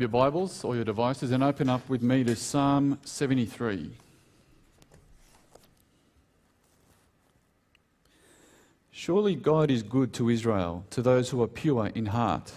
your 0.00 0.08
Bibles 0.08 0.64
or 0.64 0.74
your 0.74 0.84
devices 0.84 1.30
and 1.32 1.42
open 1.42 1.68
up 1.68 1.88
with 1.88 2.02
me 2.02 2.22
to 2.24 2.36
Psalm 2.36 2.98
73. 3.04 3.90
Surely 8.90 9.34
God 9.34 9.70
is 9.70 9.82
good 9.82 10.12
to 10.14 10.28
Israel, 10.28 10.84
to 10.90 11.02
those 11.02 11.30
who 11.30 11.42
are 11.42 11.48
pure 11.48 11.86
in 11.94 12.06
heart. 12.06 12.52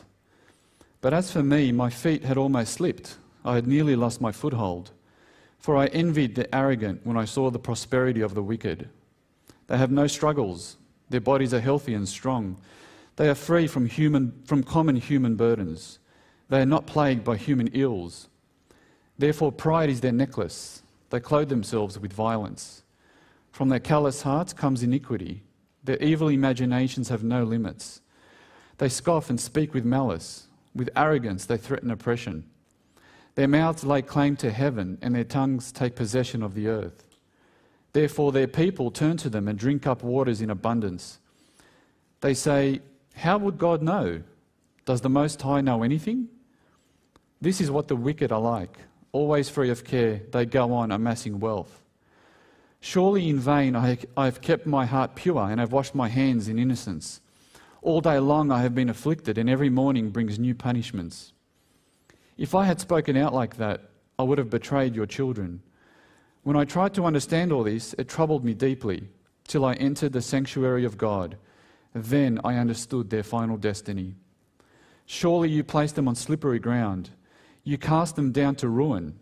But 1.00 1.14
as 1.14 1.32
for 1.32 1.42
me, 1.42 1.72
my 1.72 1.90
feet 1.90 2.24
had 2.24 2.38
almost 2.38 2.74
slipped. 2.74 3.16
I 3.46 3.56
had 3.56 3.68
nearly 3.68 3.96
lost 3.96 4.22
my 4.22 4.32
foothold. 4.32 4.92
For 5.58 5.78
I 5.78 5.88
envied 5.88 6.36
the 6.36 6.54
arrogant 6.54 7.02
when 7.04 7.18
I 7.18 7.26
saw 7.26 7.50
the 7.50 7.60
prosperity 7.60 8.22
of 8.22 8.36
the 8.36 8.44
wicked. 8.44 8.90
They 9.68 9.78
have 9.78 9.92
no 9.92 10.08
struggles, 10.08 10.78
their 11.10 11.22
bodies 11.22 11.54
are 11.54 11.60
healthy 11.60 11.94
and 11.94 12.08
strong. 12.08 12.58
They 13.16 13.30
are 13.30 13.36
free 13.36 13.68
from, 13.68 13.86
human, 13.86 14.42
from 14.46 14.64
common 14.64 14.96
human 14.96 15.36
burdens. 15.36 16.00
They 16.52 16.60
are 16.60 16.66
not 16.66 16.86
plagued 16.86 17.24
by 17.24 17.38
human 17.38 17.68
ills. 17.68 18.28
Therefore, 19.18 19.54
pride 19.54 19.90
is 19.90 20.02
their 20.02 20.12
necklace. 20.12 20.84
They 21.10 21.22
clothe 21.22 21.48
themselves 21.48 21.98
with 21.98 22.12
violence. 22.12 22.84
From 23.54 23.70
their 23.70 23.80
callous 23.80 24.24
hearts 24.24 24.52
comes 24.52 24.84
iniquity. 24.84 25.44
Their 25.86 25.96
evil 26.04 26.28
imaginations 26.28 27.08
have 27.08 27.24
no 27.24 27.46
limits. 27.46 28.02
They 28.80 28.90
scoff 28.90 29.30
and 29.30 29.40
speak 29.40 29.74
with 29.74 29.86
malice. 29.86 30.50
With 30.76 30.90
arrogance, 30.94 31.46
they 31.46 31.56
threaten 31.56 31.90
oppression. 31.90 32.44
Their 33.36 33.48
mouths 33.48 33.86
lay 33.86 34.02
claim 34.02 34.36
to 34.38 34.52
heaven, 34.52 34.98
and 35.02 35.16
their 35.16 35.24
tongues 35.24 35.72
take 35.72 35.96
possession 35.96 36.44
of 36.44 36.54
the 36.54 36.68
earth. 36.68 37.06
Therefore, 37.94 38.34
their 38.34 38.48
people 38.48 38.92
turn 38.92 39.16
to 39.18 39.30
them 39.30 39.48
and 39.48 39.58
drink 39.58 39.88
up 39.88 40.04
waters 40.04 40.42
in 40.42 40.50
abundance. 40.50 41.20
They 42.20 42.34
say, 42.34 42.82
How 43.16 43.38
would 43.38 43.58
God 43.58 43.82
know? 43.82 44.24
Does 44.84 45.00
the 45.00 45.10
Most 45.10 45.42
High 45.42 45.62
know 45.62 45.84
anything? 45.84 46.28
This 47.42 47.60
is 47.60 47.72
what 47.72 47.88
the 47.88 47.96
wicked 47.96 48.32
are 48.32 48.40
like. 48.40 48.78
Always 49.12 49.50
free 49.50 49.72
of 49.72 49.84
care, 49.84 50.22
they 50.32 50.46
go 50.46 50.72
on 50.74 50.92
amassing 50.92 51.40
wealth. 51.40 51.82
Surely 52.80 53.30
in 53.30 53.40
vain 53.40 53.76
I 53.76 53.98
have 54.16 54.42
kept 54.42 54.66
my 54.66 54.86
heart 54.86 55.16
pure 55.16 55.50
and 55.50 55.60
have 55.60 55.72
washed 55.72 55.96
my 55.96 56.08
hands 56.08 56.48
in 56.48 56.60
innocence. 56.60 57.20
All 57.82 58.00
day 58.00 58.20
long 58.20 58.52
I 58.52 58.62
have 58.62 58.76
been 58.76 58.90
afflicted, 58.90 59.38
and 59.38 59.50
every 59.50 59.70
morning 59.70 60.12
brings 60.12 60.38
new 60.38 60.54
punishments. 60.54 61.34
If 62.38 62.54
I 62.54 62.66
had 62.66 62.80
spoken 62.80 63.18
out 63.18 63.34
like 63.34 63.58
that, 63.58 63.90
I 64.20 64.24
would 64.24 64.38
have 64.38 64.50
betrayed 64.50 64.96
your 64.96 65.08
children. 65.08 65.62
When 66.44 66.56
I 66.56 66.66
tried 66.66 66.94
to 66.94 67.06
understand 67.06 67.52
all 67.52 67.64
this, 67.64 67.94
it 67.98 68.08
troubled 68.08 68.46
me 68.46 68.54
deeply, 68.54 69.10
till 69.48 69.66
I 69.66 69.74
entered 69.74 70.14
the 70.14 70.22
sanctuary 70.22 70.86
of 70.86 70.98
God. 70.98 71.38
Then 71.94 72.40
I 72.44 72.56
understood 72.58 73.10
their 73.10 73.24
final 73.24 73.58
destiny. 73.58 74.16
Surely 75.06 75.50
you 75.50 75.64
placed 75.64 75.96
them 75.96 76.08
on 76.08 76.16
slippery 76.16 76.60
ground. 76.60 77.10
You 77.64 77.78
cast 77.78 78.16
them 78.16 78.32
down 78.32 78.56
to 78.56 78.70
ruin. 78.70 79.20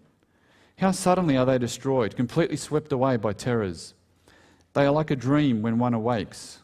How 0.77 0.91
suddenly 0.91 1.35
are 1.35 1.45
they 1.45 1.57
destroyed, 1.57 2.15
completely 2.15 2.55
swept 2.55 2.91
away 2.91 3.17
by 3.17 3.33
terrors. 3.33 3.93
They 4.73 4.85
are 4.85 4.91
like 4.91 5.11
a 5.11 5.15
dream 5.15 5.61
when 5.61 5.77
one 5.77 5.93
awakes. 5.93 6.59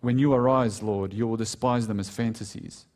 When 0.00 0.18
you 0.18 0.32
arise, 0.32 0.82
Lord, 0.82 1.12
you 1.12 1.26
will 1.26 1.36
despise 1.36 1.86
them 1.86 1.98
as 1.98 2.08
fantasies. 2.08 2.86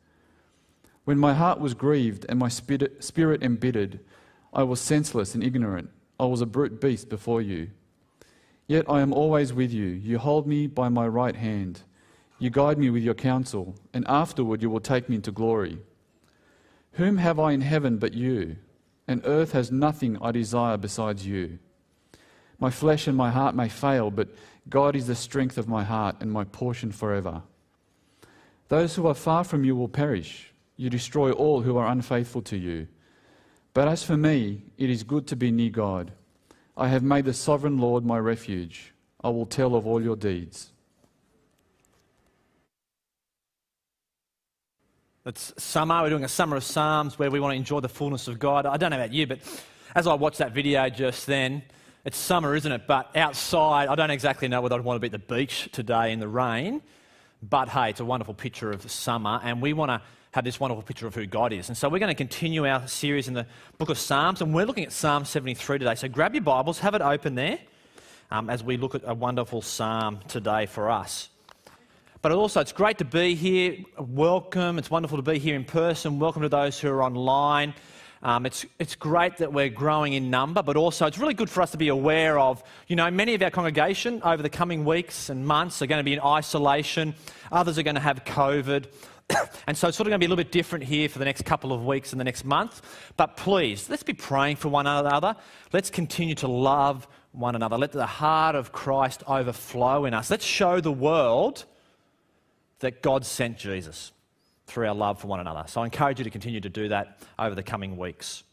When 1.03 1.17
my 1.17 1.33
heart 1.33 1.59
was 1.59 1.73
grieved 1.73 2.25
and 2.29 2.37
my 2.39 2.49
spirit 2.49 3.43
embittered, 3.43 3.99
I 4.53 4.63
was 4.63 4.79
senseless 4.79 5.35
and 5.35 5.43
ignorant. 5.43 5.89
I 6.19 6.25
was 6.25 6.41
a 6.41 6.45
brute 6.45 6.81
beast 6.81 7.09
before 7.09 7.41
you. 7.41 7.69
Yet 8.67 8.85
I 8.89 9.01
am 9.01 9.13
always 9.13 9.53
with 9.53 9.71
you. 9.71 9.85
You 9.85 10.17
hold 10.17 10.47
me 10.47 10.67
by 10.67 10.89
my 10.89 11.07
right 11.07 11.35
hand. 11.35 11.81
You 12.39 12.49
guide 12.49 12.77
me 12.77 12.89
with 12.89 13.03
your 13.03 13.13
counsel, 13.13 13.75
and 13.93 14.05
afterward 14.07 14.61
you 14.61 14.69
will 14.69 14.79
take 14.79 15.09
me 15.09 15.15
into 15.15 15.31
glory. 15.31 15.79
Whom 16.97 17.17
have 17.17 17.39
I 17.39 17.51
in 17.51 17.61
heaven 17.61 17.97
but 17.97 18.13
you? 18.13 18.57
And 19.07 19.21
earth 19.23 19.51
has 19.51 19.71
nothing 19.71 20.17
I 20.19 20.31
desire 20.31 20.77
besides 20.77 21.25
you. 21.25 21.59
My 22.59 22.71
flesh 22.71 23.07
and 23.07 23.15
my 23.15 23.29
heart 23.29 23.53
may 23.53 23.69
fail, 23.69 24.09
but 24.09 24.29
God 24.67 24.95
is 24.95 25.05
the 25.05 25.15
strength 25.15 25.59
of 25.59 25.67
my 25.67 25.83
heart 25.83 26.15
and 26.19 26.31
my 26.31 26.43
portion 26.43 26.91
forever. 26.91 27.43
Those 28.69 28.95
who 28.95 29.05
are 29.05 29.13
far 29.13 29.43
from 29.43 29.63
you 29.63 29.75
will 29.75 29.87
perish. 29.87 30.51
You 30.75 30.89
destroy 30.89 31.31
all 31.31 31.61
who 31.61 31.77
are 31.77 31.87
unfaithful 31.87 32.41
to 32.43 32.57
you. 32.57 32.87
But 33.75 33.87
as 33.87 34.03
for 34.03 34.17
me, 34.17 34.63
it 34.79 34.89
is 34.89 35.03
good 35.03 35.27
to 35.27 35.35
be 35.35 35.51
near 35.51 35.69
God. 35.69 36.11
I 36.75 36.87
have 36.87 37.03
made 37.03 37.25
the 37.25 37.33
sovereign 37.33 37.77
Lord 37.77 38.05
my 38.05 38.17
refuge. 38.17 38.93
I 39.23 39.29
will 39.29 39.45
tell 39.45 39.75
of 39.75 39.85
all 39.85 40.01
your 40.01 40.15
deeds. 40.15 40.71
It's 45.27 45.53
summer. 45.61 46.03
We're 46.03 46.09
doing 46.09 46.23
a 46.23 46.29
summer 46.29 46.55
of 46.55 46.63
Psalms 46.63 47.19
where 47.19 47.29
we 47.29 47.41
want 47.41 47.51
to 47.51 47.57
enjoy 47.57 47.81
the 47.81 47.89
fullness 47.89 48.29
of 48.29 48.39
God. 48.39 48.65
I 48.65 48.77
don't 48.77 48.91
know 48.91 48.97
about 48.97 49.11
you, 49.11 49.27
but 49.27 49.39
as 49.93 50.07
I 50.07 50.13
watched 50.13 50.37
that 50.37 50.53
video 50.53 50.87
just 50.87 51.27
then, 51.27 51.63
it's 52.05 52.17
summer, 52.17 52.55
isn't 52.55 52.71
it? 52.71 52.87
But 52.87 53.13
outside, 53.13 53.89
I 53.89 53.95
don't 53.95 54.09
exactly 54.09 54.47
know 54.47 54.61
whether 54.61 54.75
I'd 54.75 54.85
want 54.85 54.95
to 54.95 55.01
be 55.01 55.07
at 55.07 55.11
the 55.11 55.35
beach 55.35 55.67
today 55.73 56.13
in 56.13 56.21
the 56.21 56.29
rain. 56.29 56.81
But 57.43 57.67
hey, 57.67 57.89
it's 57.89 57.99
a 57.99 58.05
wonderful 58.05 58.35
picture 58.35 58.71
of 58.71 58.89
summer, 58.89 59.41
and 59.43 59.61
we 59.61 59.73
want 59.73 59.89
to 59.89 60.01
have 60.31 60.45
this 60.45 60.61
wonderful 60.61 60.81
picture 60.81 61.07
of 61.07 61.13
who 61.13 61.25
God 61.25 61.51
is. 61.51 61.67
And 61.67 61.77
so 61.77 61.89
we're 61.89 61.99
going 61.99 62.07
to 62.07 62.15
continue 62.15 62.65
our 62.65 62.87
series 62.87 63.27
in 63.27 63.33
the 63.33 63.47
book 63.77 63.89
of 63.89 63.99
Psalms, 63.99 64.41
and 64.41 64.55
we're 64.55 64.65
looking 64.65 64.85
at 64.85 64.93
Psalm 64.93 65.25
73 65.25 65.79
today. 65.79 65.95
So 65.95 66.07
grab 66.07 66.35
your 66.35 66.43
Bibles, 66.43 66.79
have 66.79 66.95
it 66.95 67.01
open 67.01 67.35
there 67.35 67.59
um, 68.31 68.49
as 68.49 68.63
we 68.63 68.77
look 68.77 68.95
at 68.95 69.01
a 69.03 69.13
wonderful 69.13 69.61
psalm 69.61 70.21
today 70.29 70.67
for 70.67 70.89
us. 70.89 71.27
But 72.23 72.31
also, 72.31 72.61
it's 72.61 72.71
great 72.71 72.97
to 72.97 73.05
be 73.05 73.35
here. 73.35 73.77
Welcome. 73.99 74.79
It's 74.79 74.89
wonderful 74.89 75.17
to 75.17 75.21
be 75.21 75.37
here 75.37 75.55
in 75.55 75.63
person. 75.63 76.17
Welcome 76.17 76.41
to 76.41 76.49
those 76.49 76.79
who 76.79 76.89
are 76.89 77.03
online. 77.03 77.75
Um, 78.23 78.47
it's, 78.47 78.65
it's 78.79 78.95
great 78.95 79.37
that 79.37 79.53
we're 79.53 79.69
growing 79.69 80.13
in 80.13 80.31
number, 80.31 80.63
but 80.63 80.75
also 80.77 81.05
it's 81.05 81.19
really 81.19 81.35
good 81.35 81.49
for 81.49 81.61
us 81.61 81.69
to 81.71 81.77
be 81.77 81.89
aware 81.89 82.39
of, 82.39 82.63
you 82.87 82.95
know, 82.95 83.11
many 83.11 83.35
of 83.35 83.43
our 83.43 83.51
congregation 83.51 84.19
over 84.23 84.41
the 84.41 84.49
coming 84.49 84.83
weeks 84.83 85.29
and 85.29 85.45
months 85.45 85.79
are 85.83 85.85
going 85.85 85.99
to 85.99 86.03
be 86.03 86.13
in 86.13 86.19
isolation. 86.19 87.13
Others 87.51 87.77
are 87.77 87.83
going 87.83 87.95
to 87.95 88.01
have 88.01 88.25
COVID. 88.25 88.87
and 89.67 89.77
so 89.77 89.87
it's 89.87 89.97
sort 89.97 90.07
of 90.07 90.09
going 90.09 90.19
to 90.19 90.19
be 90.19 90.25
a 90.25 90.29
little 90.29 90.43
bit 90.43 90.51
different 90.51 90.85
here 90.85 91.09
for 91.09 91.19
the 91.19 91.25
next 91.25 91.45
couple 91.45 91.71
of 91.71 91.85
weeks 91.85 92.13
and 92.13 92.19
the 92.19 92.25
next 92.25 92.43
month. 92.43 92.81
But 93.15 93.37
please, 93.37 93.91
let's 93.91 94.01
be 94.01 94.13
praying 94.13 94.55
for 94.55 94.69
one 94.69 94.87
another. 94.87 95.35
Let's 95.71 95.91
continue 95.91 96.33
to 96.35 96.47
love 96.47 97.07
one 97.31 97.55
another. 97.55 97.77
Let 97.77 97.91
the 97.91 98.07
heart 98.07 98.55
of 98.55 98.71
Christ 98.71 99.21
overflow 99.27 100.05
in 100.05 100.15
us. 100.15 100.31
Let's 100.31 100.45
show 100.45 100.81
the 100.81 100.91
world 100.91 101.65
that 102.79 103.01
God 103.01 103.25
sent 103.25 103.57
Jesus 103.57 104.11
through 104.67 104.87
our 104.87 104.95
love 104.95 105.19
for 105.19 105.27
one 105.27 105.39
another. 105.39 105.63
So 105.67 105.81
I 105.81 105.85
encourage 105.85 106.19
you 106.19 106.23
to 106.25 106.29
continue 106.29 106.61
to 106.61 106.69
do 106.69 106.89
that 106.89 107.19
over 107.39 107.55
the 107.55 107.63
coming 107.63 107.97
weeks. 107.97 108.43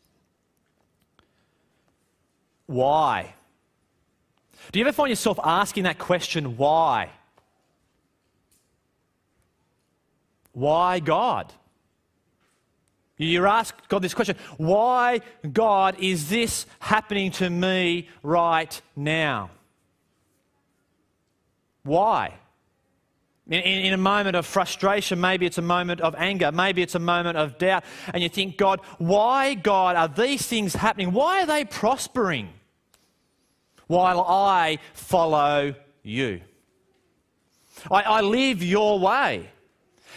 Why? 2.67 3.35
Do 4.73 4.79
you 4.79 4.85
ever 4.85 4.93
find 4.93 5.11
yourself 5.11 5.39
asking 5.43 5.85
that 5.85 5.99
question, 5.99 6.57
why? 6.57 7.11
Why 10.53 11.01
God? 11.01 11.53
You 13.17 13.47
ask 13.47 13.77
God 13.89 14.03
this 14.03 14.15
question 14.15 14.37
why, 14.57 15.21
God, 15.53 15.97
is 16.01 16.29
this 16.29 16.67
happening 16.81 17.31
to 17.33 17.49
me 17.49 18.09
right 18.23 18.81
now? 18.97 19.51
Why? 21.83 22.35
In, 23.47 23.61
in, 23.61 23.93
a 23.93 23.99
moment 23.99 24.37
of 24.37 24.47
frustration, 24.47 25.21
maybe 25.21 25.45
it's 25.45 25.59
a 25.59 25.63
moment 25.63 26.01
of 26.01 26.15
anger, 26.15 26.51
maybe 26.51 26.81
it's 26.81 26.95
a 26.95 26.99
moment 26.99 27.37
of 27.37 27.59
doubt, 27.59 27.85
and 28.15 28.23
you 28.23 28.31
think, 28.31 28.57
God, 28.57 28.81
why, 28.97 29.53
God, 29.53 29.97
are 29.97 30.09
these 30.09 30.47
things 30.47 30.75
happening? 30.75 31.13
Why 31.13 31.43
are 31.43 31.47
they 31.47 31.67
prospering 31.67 32.49
while 33.87 34.23
I 34.23 34.79
follow 34.95 35.75
you? 36.03 36.41
I, 37.91 38.03
I 38.03 38.21
live 38.23 38.63
your 38.63 38.99
way. 38.99 39.51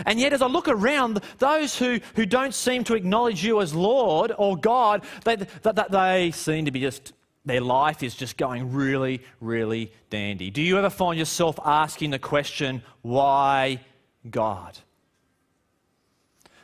And 0.05 0.19
yet, 0.19 0.31
as 0.31 0.41
I 0.41 0.47
look 0.47 0.67
around, 0.67 1.21
those 1.39 1.77
who, 1.77 1.99
who 2.15 2.25
don't 2.25 2.53
seem 2.53 2.83
to 2.85 2.95
acknowledge 2.95 3.43
you 3.43 3.61
as 3.61 3.73
Lord 3.73 4.31
or 4.37 4.55
God, 4.55 5.03
they, 5.25 5.35
they, 5.35 5.71
they 5.89 6.31
seem 6.31 6.65
to 6.65 6.71
be 6.71 6.81
just 6.81 7.13
their 7.47 7.61
life 7.61 8.03
is 8.03 8.13
just 8.13 8.37
going 8.37 8.73
really, 8.73 9.21
really 9.39 9.91
dandy. 10.09 10.51
Do 10.51 10.61
you 10.61 10.77
ever 10.77 10.89
find 10.89 11.17
yourself 11.17 11.59
asking 11.63 12.11
the 12.11 12.19
question, 12.19 12.83
why 13.01 13.81
God? 14.29 14.77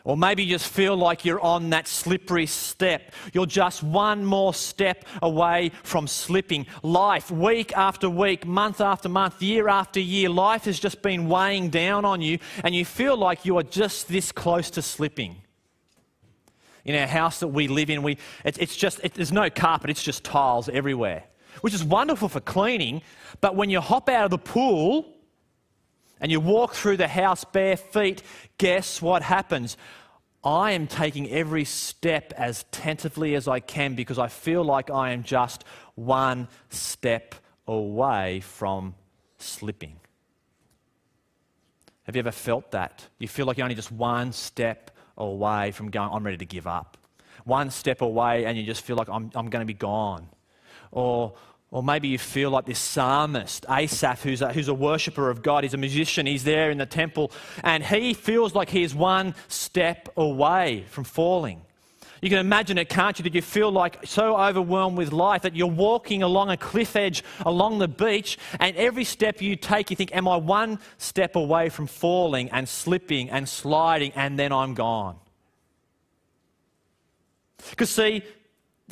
Or 0.06 0.18
maybe 0.18 0.44
you 0.44 0.50
just 0.50 0.68
feel 0.68 0.98
like 0.98 1.24
you're 1.24 1.40
on 1.40 1.70
that 1.70 1.88
slippery 1.88 2.46
step. 2.46 3.14
You're 3.32 3.46
just 3.46 3.82
one 3.82 4.26
more 4.26 4.54
step 4.54 5.06
away 5.22 5.72
from 5.84 6.08
slipping. 6.08 6.66
Life, 6.82 7.32
week 7.32 7.72
after 7.78 8.10
week, 8.10 8.46
month 8.46 8.82
after 8.82 9.08
month, 9.08 9.42
year 9.42 9.70
after 9.70 10.02
year, 10.02 10.30
life 10.30 10.66
has 10.66 10.78
just 10.78 11.02
been 11.02 11.30
weighing 11.30 11.70
down 11.70 12.04
on 12.04 12.22
you, 12.22 12.40
and 12.66 12.76
you 12.76 12.84
feel 12.84 13.16
like 13.16 13.46
you 13.46 13.58
are 13.58 13.64
just 13.64 14.10
this 14.10 14.34
close 14.34 14.70
to 14.72 14.82
slipping 14.82 15.43
in 16.86 16.96
our 16.96 17.08
house 17.08 17.40
that 17.40 17.48
we 17.48 17.68
live 17.68 17.90
in, 17.90 18.04
we, 18.04 18.18
it, 18.44 18.58
it's 18.60 18.76
just, 18.76 19.00
it, 19.04 19.14
there's 19.14 19.32
no 19.32 19.50
carpet, 19.50 19.90
it's 19.90 20.04
just 20.04 20.24
tiles 20.24 20.70
everywhere, 20.70 21.24
which 21.62 21.74
is 21.74 21.84
wonderful 21.84 22.30
for 22.30 22.40
cleaning. 22.40 23.02
But 23.42 23.56
when 23.56 23.70
you 23.70 23.80
hop 23.80 24.10
out 24.10 24.26
of 24.26 24.32
the 24.32 24.38
pool 24.38 25.14
and 26.20 26.32
you 26.32 26.40
walk 26.40 26.74
through 26.74 26.98
the 26.98 27.08
house 27.08 27.44
bare 27.44 27.78
feet, 27.78 28.24
guess 28.58 29.02
what 29.02 29.22
happens? 29.24 29.78
I 30.44 30.72
am 30.72 30.88
taking 30.88 31.30
every 31.30 31.64
step 31.64 32.34
as 32.36 32.66
tentatively 32.72 33.36
as 33.36 33.48
I 33.48 33.62
can 33.62 33.96
because 33.96 34.20
I 34.20 34.28
feel 34.28 34.64
like 34.64 34.90
I 34.90 35.12
am 35.12 35.24
just 35.24 35.64
one 35.96 36.50
step 36.70 37.36
away 37.66 38.42
from 38.42 38.96
slipping. 39.38 39.96
Have 42.04 42.18
you 42.18 42.20
ever 42.20 42.32
felt 42.32 42.72
that? 42.72 43.08
You 43.20 43.30
feel 43.30 43.46
like 43.46 43.58
you're 43.58 43.64
only 43.64 43.76
just 43.76 43.92
one 43.92 44.34
step 44.34 44.92
away 45.18 45.72
from 45.72 45.90
going, 45.90 46.10
I'm 46.12 46.24
ready 46.24 46.38
to 46.38 46.46
give 46.46 46.68
up. 46.68 46.98
One 47.46 47.72
step 47.72 48.02
away, 48.02 48.46
and 48.46 48.58
you 48.58 48.64
just 48.64 48.82
feel 48.82 48.96
like 48.96 49.10
I'm, 49.10 49.32
I'm 49.36 49.50
going 49.50 49.62
to 49.62 49.66
be 49.66 49.74
gone. 49.74 50.30
Or, 50.92 51.34
or 51.72 51.84
maybe 51.84 52.08
you 52.08 52.18
feel 52.18 52.52
like 52.52 52.66
this 52.66 52.80
psalmist, 52.80 53.66
Asaph, 53.70 54.22
who's 54.24 54.42
a, 54.42 54.54
who's 54.54 54.68
a 54.68 54.74
worshiper 54.74 55.30
of 55.30 55.42
God. 55.42 55.64
He's 55.64 55.74
a 55.74 55.78
musician, 55.78 56.26
he's 56.26 56.44
there 56.44 56.70
in 56.72 56.78
the 56.78 56.86
temple, 56.86 57.32
and 57.64 57.84
he 57.84 58.14
feels 58.14 58.54
like 58.56 58.70
he 58.70 58.84
is 58.84 58.94
one 58.94 59.36
step 59.48 60.10
away 60.16 60.86
from 60.90 61.04
falling. 61.04 61.62
You 62.24 62.30
can 62.30 62.40
imagine 62.40 62.78
it, 62.78 62.88
can't 62.88 63.20
you, 63.20 63.24
that 63.24 63.36
you 63.36 63.42
feel 63.42 63.70
like 63.70 63.98
so 64.06 64.38
overwhelmed 64.38 64.98
with 64.98 65.12
life 65.12 65.42
that 65.42 65.58
you're 65.58 65.68
walking 65.68 66.24
along 66.24 66.52
a 66.52 66.56
cliff 66.56 66.96
edge 66.96 67.22
along 67.46 67.80
the 67.80 67.88
beach, 67.90 68.38
and 68.62 68.78
every 68.78 69.04
step 69.04 69.42
you 69.42 69.58
take, 69.58 69.90
you 69.90 69.98
think, 69.98 70.16
Am 70.16 70.26
I 70.30 70.38
one 70.38 70.80
step 70.98 71.36
away 71.36 71.68
from 71.68 71.86
falling 71.86 72.50
and 72.52 72.70
slipping 72.70 73.30
and 73.30 73.50
sliding, 73.50 74.14
and 74.16 74.40
then 74.40 74.54
I'm 74.54 74.74
gone? 74.74 75.18
Because, 77.72 77.90
see, 77.90 78.24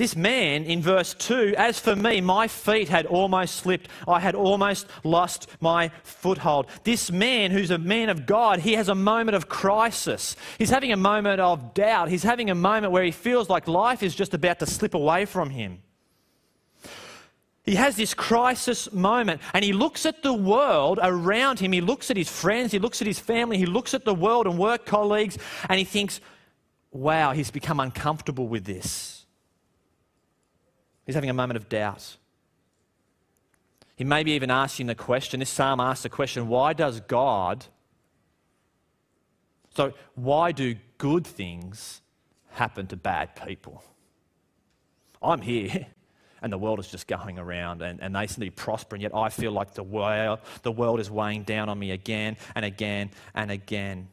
this 0.02 0.16
man 0.16 0.64
in 0.64 0.82
verse 0.82 1.14
2, 1.14 1.54
as 1.60 1.80
for 1.80 1.96
me, 1.96 2.22
my 2.22 2.48
feet 2.48 2.90
had 2.90 3.06
almost 3.06 3.58
slipped. 3.58 3.88
I 4.08 4.20
had 4.20 4.34
almost 4.34 4.88
lost 5.04 5.46
my 5.60 5.92
foothold. 6.02 6.66
This 6.84 7.12
man, 7.12 7.52
who's 7.52 7.70
a 7.70 7.78
man 7.78 8.10
of 8.10 8.26
God, 8.26 8.62
he 8.62 8.74
has 8.74 8.90
a 8.90 8.96
moment 8.96 9.36
of 9.36 9.48
crisis. 9.48 10.36
He's 10.58 10.72
having 10.72 10.92
a 10.92 10.98
moment 10.98 11.40
of 11.40 11.76
doubt. 11.76 12.10
He's 12.10 12.24
having 12.24 12.50
a 12.50 12.56
moment 12.56 12.92
where 12.92 13.04
he 13.04 13.12
feels 13.12 13.48
like 13.48 13.68
life 13.68 14.02
is 14.02 14.16
just 14.16 14.34
about 14.34 14.58
to 14.58 14.66
slip 14.66 14.96
away 14.96 15.26
from 15.26 15.52
him. 15.52 15.84
He 17.62 17.76
has 17.76 17.96
this 17.96 18.16
crisis 18.16 18.92
moment 18.92 19.40
and 19.54 19.64
he 19.64 19.72
looks 19.72 20.08
at 20.08 20.24
the 20.24 20.34
world 20.34 20.98
around 21.04 21.60
him. 21.60 21.74
He 21.74 21.82
looks 21.82 22.10
at 22.10 22.18
his 22.18 22.28
friends, 22.28 22.72
he 22.72 22.80
looks 22.80 23.02
at 23.02 23.08
his 23.08 23.20
family, 23.20 23.60
he 23.60 23.68
looks 23.68 23.94
at 23.94 24.04
the 24.04 24.16
world 24.16 24.48
and 24.48 24.58
work 24.58 24.88
colleagues, 24.88 25.38
and 25.70 25.78
he 25.78 25.86
thinks, 25.86 26.22
wow, 26.90 27.34
he's 27.34 27.52
become 27.52 27.80
uncomfortable 27.80 28.48
with 28.48 28.66
this. 28.66 29.21
He's 31.06 31.16
having 31.16 31.30
a 31.30 31.34
moment 31.34 31.58
of 31.58 31.70
doubt. 31.70 32.18
He 33.96 34.04
may 34.04 34.24
be 34.24 34.32
even 34.32 34.50
asking 34.50 34.88
the 34.88 34.96
question 34.96 35.40
this 35.40 35.50
psalm 35.50 35.80
asks 35.80 36.04
the 36.04 36.10
question 36.10 36.48
why 36.48 36.74
does 36.74 37.02
God, 37.02 37.66
so 39.76 39.94
why 40.16 40.52
do 40.52 40.76
good 40.98 41.26
things 41.26 42.02
happen 42.50 42.88
to 42.88 42.96
bad 42.96 43.36
people? 43.36 43.84
I'm 45.22 45.42
here 45.42 45.86
and 46.42 46.52
the 46.52 46.58
world 46.58 46.80
is 46.80 46.88
just 46.88 47.08
going 47.08 47.38
around 47.38 47.82
and, 47.82 48.02
and 48.02 48.16
they 48.16 48.26
seem 48.26 48.36
to 48.36 48.40
be 48.40 48.50
prospering, 48.50 49.04
yet 49.04 49.14
I 49.14 49.30
feel 49.30 49.52
like 49.52 49.76
the 49.76 49.84
world, 49.84 50.40
the 50.64 50.72
world 50.72 51.00
is 51.00 51.12
weighing 51.12 51.44
down 51.44 51.70
on 51.70 51.78
me 51.78 51.92
again 51.92 52.38
and 52.56 52.66
again 52.66 53.12
and 53.36 53.52
again. 53.52 54.08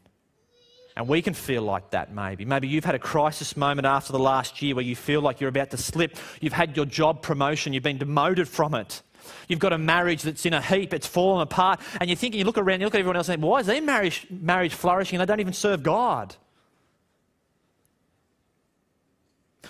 And 0.98 1.06
we 1.06 1.22
can 1.22 1.32
feel 1.32 1.62
like 1.62 1.90
that 1.90 2.12
maybe. 2.12 2.44
Maybe 2.44 2.66
you've 2.66 2.84
had 2.84 2.96
a 2.96 2.98
crisis 2.98 3.56
moment 3.56 3.86
after 3.86 4.12
the 4.12 4.18
last 4.18 4.60
year 4.60 4.74
where 4.74 4.84
you 4.84 4.96
feel 4.96 5.20
like 5.20 5.40
you're 5.40 5.48
about 5.48 5.70
to 5.70 5.76
slip. 5.76 6.16
You've 6.40 6.52
had 6.52 6.76
your 6.76 6.86
job 6.86 7.22
promotion, 7.22 7.72
you've 7.72 7.84
been 7.84 7.98
demoted 7.98 8.48
from 8.48 8.74
it. 8.74 9.00
You've 9.46 9.60
got 9.60 9.72
a 9.72 9.78
marriage 9.78 10.22
that's 10.22 10.44
in 10.44 10.54
a 10.54 10.60
heap, 10.60 10.92
it's 10.92 11.06
fallen 11.06 11.40
apart, 11.40 11.78
and 12.00 12.10
you're 12.10 12.16
thinking, 12.16 12.40
you 12.40 12.44
look 12.44 12.58
around, 12.58 12.80
you 12.80 12.86
look 12.86 12.96
at 12.96 12.98
everyone 12.98 13.14
else 13.14 13.28
and 13.28 13.40
think, 13.40 13.48
why 13.48 13.60
is 13.60 13.66
their 13.68 13.80
marriage, 13.80 14.26
marriage 14.28 14.74
flourishing 14.74 15.20
and 15.20 15.28
they 15.28 15.30
don't 15.30 15.38
even 15.38 15.52
serve 15.52 15.84
God? 15.84 16.34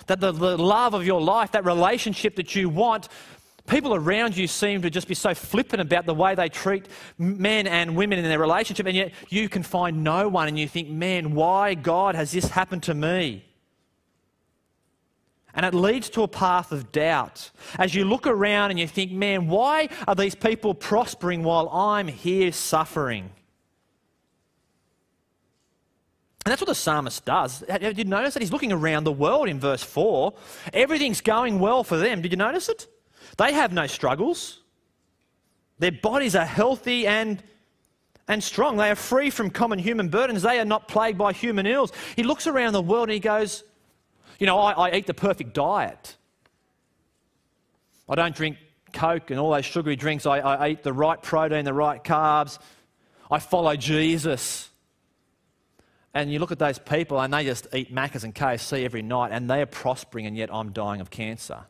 That 0.07 0.19
the, 0.19 0.31
the 0.31 0.57
love 0.57 0.95
of 0.95 1.05
your 1.05 1.21
life, 1.21 1.51
that 1.51 1.63
relationship 1.63 2.37
that 2.37 2.55
you 2.55 2.69
want, 2.69 3.07
people 3.69 3.95
around 3.95 4.35
you 4.35 4.47
seem 4.47 4.81
to 4.81 4.89
just 4.89 5.07
be 5.07 5.15
so 5.15 5.33
flippant 5.33 5.81
about 5.81 6.05
the 6.05 6.13
way 6.13 6.35
they 6.35 6.49
treat 6.49 6.87
men 7.17 7.67
and 7.67 7.95
women 7.95 8.19
in 8.19 8.25
their 8.25 8.39
relationship, 8.39 8.85
and 8.85 8.95
yet 8.95 9.11
you 9.29 9.47
can 9.47 9.63
find 9.63 10.03
no 10.03 10.27
one, 10.27 10.47
and 10.47 10.59
you 10.59 10.67
think, 10.67 10.89
man, 10.89 11.35
why, 11.35 11.75
God, 11.75 12.15
has 12.15 12.31
this 12.31 12.49
happened 12.49 12.83
to 12.83 12.93
me? 12.93 13.45
And 15.53 15.65
it 15.65 15.73
leads 15.73 16.09
to 16.11 16.23
a 16.23 16.27
path 16.27 16.71
of 16.71 16.91
doubt. 16.91 17.51
As 17.77 17.95
you 17.95 18.05
look 18.05 18.27
around 18.27 18.71
and 18.71 18.79
you 18.79 18.87
think, 18.87 19.11
man, 19.11 19.47
why 19.47 19.89
are 20.07 20.15
these 20.15 20.35
people 20.35 20.73
prospering 20.73 21.43
while 21.43 21.69
I'm 21.69 22.07
here 22.07 22.51
suffering? 22.51 23.31
And 26.45 26.51
that's 26.51 26.61
what 26.61 26.67
the 26.67 26.75
psalmist 26.75 27.25
does. 27.25 27.59
Did 27.67 27.97
you 27.97 28.05
notice 28.05 28.33
that 28.35 28.41
he's 28.41 28.51
looking 28.51 28.71
around 28.71 29.03
the 29.03 29.11
world 29.11 29.49
in 29.49 29.59
verse 29.59 29.83
4? 29.83 30.33
Everything's 30.71 31.21
going 31.21 31.59
well 31.59 31.83
for 31.83 31.97
them. 31.97 32.21
Did 32.21 32.31
you 32.31 32.37
notice 32.37 32.69
it? 32.69 32.87
They 33.39 33.53
have 33.53 33.71
no 33.71 33.87
struggles. 33.87 34.59
Their 35.79 35.93
bodies 35.93 36.35
are 36.35 36.45
healthy 36.45 37.07
and, 37.07 37.41
and 38.27 38.43
strong. 38.43 38.75
They 38.75 38.91
are 38.91 38.95
free 38.95 39.29
from 39.29 39.49
common 39.49 39.79
human 39.79 40.09
burdens. 40.09 40.41
They 40.41 40.59
are 40.59 40.65
not 40.65 40.89
plagued 40.89 41.17
by 41.17 41.31
human 41.31 41.65
ills. 41.65 41.93
He 42.17 42.23
looks 42.23 42.47
around 42.47 42.73
the 42.73 42.81
world 42.81 43.07
and 43.07 43.13
he 43.13 43.21
goes, 43.21 43.63
You 44.39 44.45
know, 44.45 44.59
I, 44.59 44.89
I 44.89 44.95
eat 44.97 45.07
the 45.07 45.13
perfect 45.13 45.53
diet. 45.53 46.17
I 48.09 48.15
don't 48.15 48.35
drink 48.35 48.57
Coke 48.91 49.31
and 49.31 49.39
all 49.39 49.51
those 49.51 49.65
sugary 49.65 49.95
drinks. 49.95 50.25
I, 50.25 50.39
I 50.39 50.67
eat 50.69 50.83
the 50.83 50.91
right 50.91 51.21
protein, 51.21 51.63
the 51.63 51.73
right 51.73 52.03
carbs. 52.03 52.59
I 53.31 53.39
follow 53.39 53.73
Jesus. 53.77 54.69
And 56.13 56.29
you 56.29 56.39
look 56.39 56.51
at 56.51 56.59
those 56.59 56.77
people 56.77 57.21
and 57.21 57.33
they 57.33 57.45
just 57.45 57.67
eat 57.73 57.95
Maccas 57.95 58.25
and 58.25 58.35
KFC 58.35 58.83
every 58.83 59.01
night 59.01 59.31
and 59.31 59.49
they 59.49 59.61
are 59.61 59.65
prospering, 59.65 60.25
and 60.25 60.35
yet 60.35 60.53
I'm 60.53 60.73
dying 60.73 60.99
of 60.99 61.09
cancer. 61.09 61.67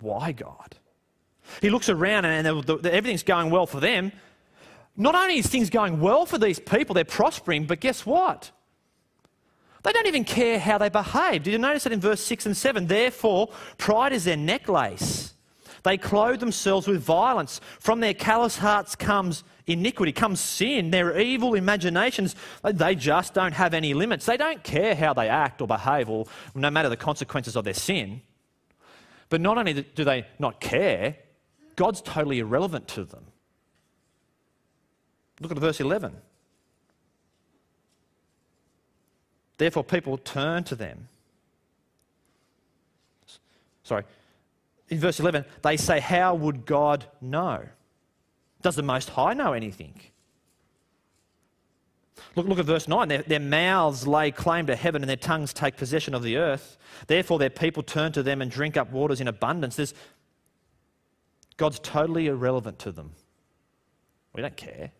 Why, 0.00 0.32
God? 0.32 0.76
He 1.60 1.70
looks 1.70 1.88
around 1.88 2.24
and 2.24 2.46
everything's 2.86 3.22
going 3.22 3.50
well 3.50 3.66
for 3.66 3.80
them. 3.80 4.12
Not 4.96 5.14
only 5.14 5.38
is 5.38 5.46
things 5.46 5.70
going 5.70 6.00
well 6.00 6.26
for 6.26 6.38
these 6.38 6.58
people, 6.58 6.94
they're 6.94 7.04
prospering, 7.04 7.66
but 7.66 7.80
guess 7.80 8.04
what? 8.06 8.50
They 9.82 9.92
don't 9.92 10.06
even 10.06 10.24
care 10.24 10.58
how 10.58 10.78
they 10.78 10.88
behave. 10.88 11.44
Did 11.44 11.52
you 11.52 11.58
notice 11.58 11.84
that 11.84 11.92
in 11.92 12.00
verse 12.00 12.20
6 12.22 12.46
and 12.46 12.56
7? 12.56 12.86
Therefore, 12.86 13.50
pride 13.78 14.12
is 14.12 14.24
their 14.24 14.36
necklace. 14.36 15.34
They 15.84 15.96
clothe 15.96 16.40
themselves 16.40 16.88
with 16.88 17.00
violence. 17.00 17.60
From 17.78 18.00
their 18.00 18.14
callous 18.14 18.58
hearts 18.58 18.96
comes 18.96 19.44
iniquity, 19.68 20.10
comes 20.10 20.40
sin. 20.40 20.90
Their 20.90 21.16
evil 21.20 21.54
imaginations, 21.54 22.34
they 22.64 22.96
just 22.96 23.34
don't 23.34 23.52
have 23.52 23.72
any 23.72 23.94
limits. 23.94 24.26
They 24.26 24.36
don't 24.36 24.64
care 24.64 24.96
how 24.96 25.14
they 25.14 25.28
act 25.28 25.60
or 25.60 25.68
behave, 25.68 26.08
or 26.08 26.26
no 26.56 26.70
matter 26.70 26.88
the 26.88 26.96
consequences 26.96 27.54
of 27.54 27.64
their 27.64 27.74
sin. 27.74 28.22
But 29.28 29.40
not 29.40 29.58
only 29.58 29.72
do 29.82 30.04
they 30.04 30.26
not 30.38 30.60
care, 30.60 31.16
God's 31.74 32.00
totally 32.00 32.38
irrelevant 32.38 32.88
to 32.88 33.04
them. 33.04 33.24
Look 35.40 35.50
at 35.50 35.58
verse 35.58 35.80
11. 35.80 36.14
Therefore, 39.58 39.84
people 39.84 40.18
turn 40.18 40.64
to 40.64 40.74
them. 40.74 41.08
Sorry. 43.82 44.04
In 44.88 44.98
verse 44.98 45.20
11, 45.20 45.44
they 45.62 45.76
say, 45.76 46.00
How 46.00 46.34
would 46.34 46.66
God 46.66 47.06
know? 47.20 47.62
Does 48.62 48.76
the 48.76 48.82
Most 48.82 49.10
High 49.10 49.34
know 49.34 49.52
anything? 49.52 49.94
Look, 52.34 52.46
look 52.46 52.58
at 52.58 52.66
verse 52.66 52.88
9. 52.88 53.08
Their, 53.08 53.22
their 53.22 53.40
mouths 53.40 54.06
lay 54.06 54.30
claim 54.30 54.66
to 54.66 54.76
heaven 54.76 55.02
and 55.02 55.08
their 55.08 55.16
tongues 55.16 55.52
take 55.52 55.76
possession 55.76 56.14
of 56.14 56.22
the 56.22 56.36
earth. 56.36 56.78
Therefore, 57.06 57.38
their 57.38 57.50
people 57.50 57.82
turn 57.82 58.12
to 58.12 58.22
them 58.22 58.42
and 58.42 58.50
drink 58.50 58.76
up 58.76 58.90
waters 58.90 59.20
in 59.20 59.28
abundance. 59.28 59.76
There's, 59.76 59.94
God's 61.56 61.78
totally 61.78 62.26
irrelevant 62.26 62.78
to 62.80 62.92
them. 62.92 63.12
We 64.32 64.42
don't 64.42 64.56
care. 64.56 64.92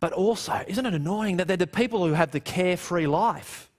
But 0.00 0.12
also, 0.12 0.64
isn't 0.66 0.84
it 0.84 0.94
annoying 0.94 1.38
that 1.38 1.48
they're 1.48 1.56
the 1.56 1.66
people 1.66 2.06
who 2.06 2.12
have 2.12 2.30
the 2.30 2.40
carefree 2.40 3.06
life? 3.06 3.70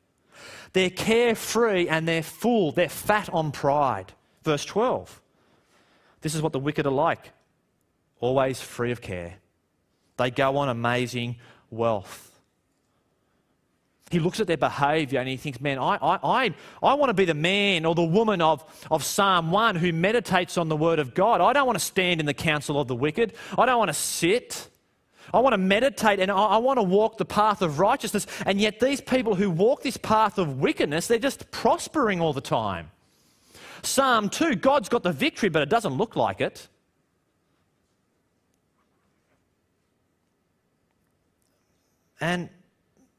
They're 0.73 0.89
carefree 0.89 1.87
and 1.87 2.07
they're 2.07 2.23
full, 2.23 2.71
they're 2.71 2.89
fat 2.89 3.29
on 3.29 3.51
pride. 3.51 4.13
Verse 4.43 4.65
12. 4.65 5.21
This 6.21 6.35
is 6.35 6.41
what 6.41 6.53
the 6.53 6.59
wicked 6.59 6.85
are 6.85 6.91
like 6.91 7.31
always 8.19 8.59
free 8.59 8.91
of 8.91 8.99
care 8.99 9.35
they 10.17 10.31
go 10.31 10.57
on 10.57 10.69
amazing 10.69 11.37
wealth. 11.69 12.27
He 14.09 14.19
looks 14.19 14.39
at 14.39 14.47
their 14.47 14.57
behavior 14.57 15.19
and 15.19 15.27
he 15.27 15.35
thinks, 15.35 15.59
man, 15.59 15.77
I, 15.79 15.97
I, 15.97 16.19
I, 16.23 16.55
I 16.81 16.93
want 16.93 17.09
to 17.09 17.13
be 17.13 17.25
the 17.25 17.33
man 17.33 17.85
or 17.85 17.93
the 17.93 18.05
woman 18.05 18.41
of, 18.41 18.63
of 18.89 19.03
Psalm 19.03 19.51
1 19.51 19.75
who 19.75 19.91
meditates 19.91 20.57
on 20.57 20.69
the 20.69 20.77
word 20.77 20.99
of 20.99 21.13
God. 21.13 21.41
I 21.41 21.51
don't 21.51 21.65
want 21.65 21.77
to 21.77 21.83
stand 21.83 22.21
in 22.21 22.25
the 22.25 22.33
counsel 22.33 22.79
of 22.79 22.87
the 22.87 22.95
wicked. 22.95 23.33
I 23.57 23.65
don't 23.65 23.77
want 23.77 23.89
to 23.89 23.93
sit. 23.93 24.69
I 25.33 25.39
want 25.39 25.53
to 25.53 25.57
meditate 25.57 26.21
and 26.21 26.31
I, 26.31 26.35
I 26.35 26.57
want 26.57 26.77
to 26.77 26.83
walk 26.83 27.17
the 27.17 27.25
path 27.25 27.61
of 27.61 27.79
righteousness. 27.79 28.27
And 28.45 28.61
yet, 28.61 28.79
these 28.79 29.01
people 29.01 29.35
who 29.35 29.51
walk 29.51 29.83
this 29.83 29.97
path 29.97 30.37
of 30.37 30.59
wickedness, 30.59 31.07
they're 31.07 31.19
just 31.19 31.51
prospering 31.51 32.21
all 32.21 32.31
the 32.31 32.39
time. 32.39 32.91
Psalm 33.83 34.29
2 34.29 34.55
God's 34.55 34.87
got 34.87 35.03
the 35.03 35.11
victory, 35.11 35.49
but 35.49 35.61
it 35.61 35.69
doesn't 35.69 35.93
look 35.93 36.15
like 36.15 36.39
it. 36.39 36.69
And 42.19 42.49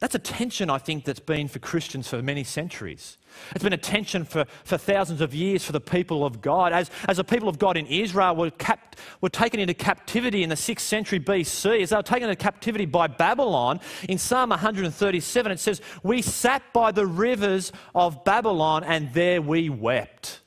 That's 0.00 0.14
a 0.14 0.20
tension, 0.20 0.70
I 0.70 0.78
think, 0.78 1.04
that's 1.04 1.18
been 1.18 1.48
for 1.48 1.58
Christians 1.58 2.08
for 2.08 2.22
many 2.22 2.44
centuries. 2.44 3.18
It's 3.50 3.64
been 3.64 3.72
a 3.72 3.76
tension 3.76 4.24
for, 4.24 4.44
for 4.62 4.78
thousands 4.78 5.20
of 5.20 5.34
years 5.34 5.64
for 5.64 5.72
the 5.72 5.80
people 5.80 6.24
of 6.24 6.40
God. 6.40 6.72
As, 6.72 6.88
as 7.08 7.16
the 7.16 7.24
people 7.24 7.48
of 7.48 7.58
God 7.58 7.76
in 7.76 7.84
Israel 7.86 8.36
were, 8.36 8.52
capt, 8.52 8.96
were 9.20 9.28
taken 9.28 9.58
into 9.58 9.74
captivity 9.74 10.44
in 10.44 10.50
the 10.50 10.54
6th 10.54 10.80
century 10.80 11.18
BC, 11.18 11.82
as 11.82 11.90
they 11.90 11.96
were 11.96 12.02
taken 12.02 12.28
into 12.28 12.40
captivity 12.40 12.86
by 12.86 13.08
Babylon, 13.08 13.80
in 14.08 14.18
Psalm 14.18 14.50
137 14.50 15.52
it 15.52 15.58
says, 15.58 15.80
We 16.04 16.22
sat 16.22 16.62
by 16.72 16.92
the 16.92 17.06
rivers 17.06 17.72
of 17.92 18.24
Babylon 18.24 18.84
and 18.84 19.12
there 19.14 19.42
we 19.42 19.68
wept. 19.68 20.42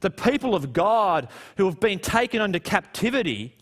The 0.00 0.10
people 0.10 0.56
of 0.56 0.72
God 0.72 1.28
who 1.56 1.66
have 1.66 1.78
been 1.78 2.00
taken 2.00 2.42
into 2.42 2.58
captivity 2.58 3.56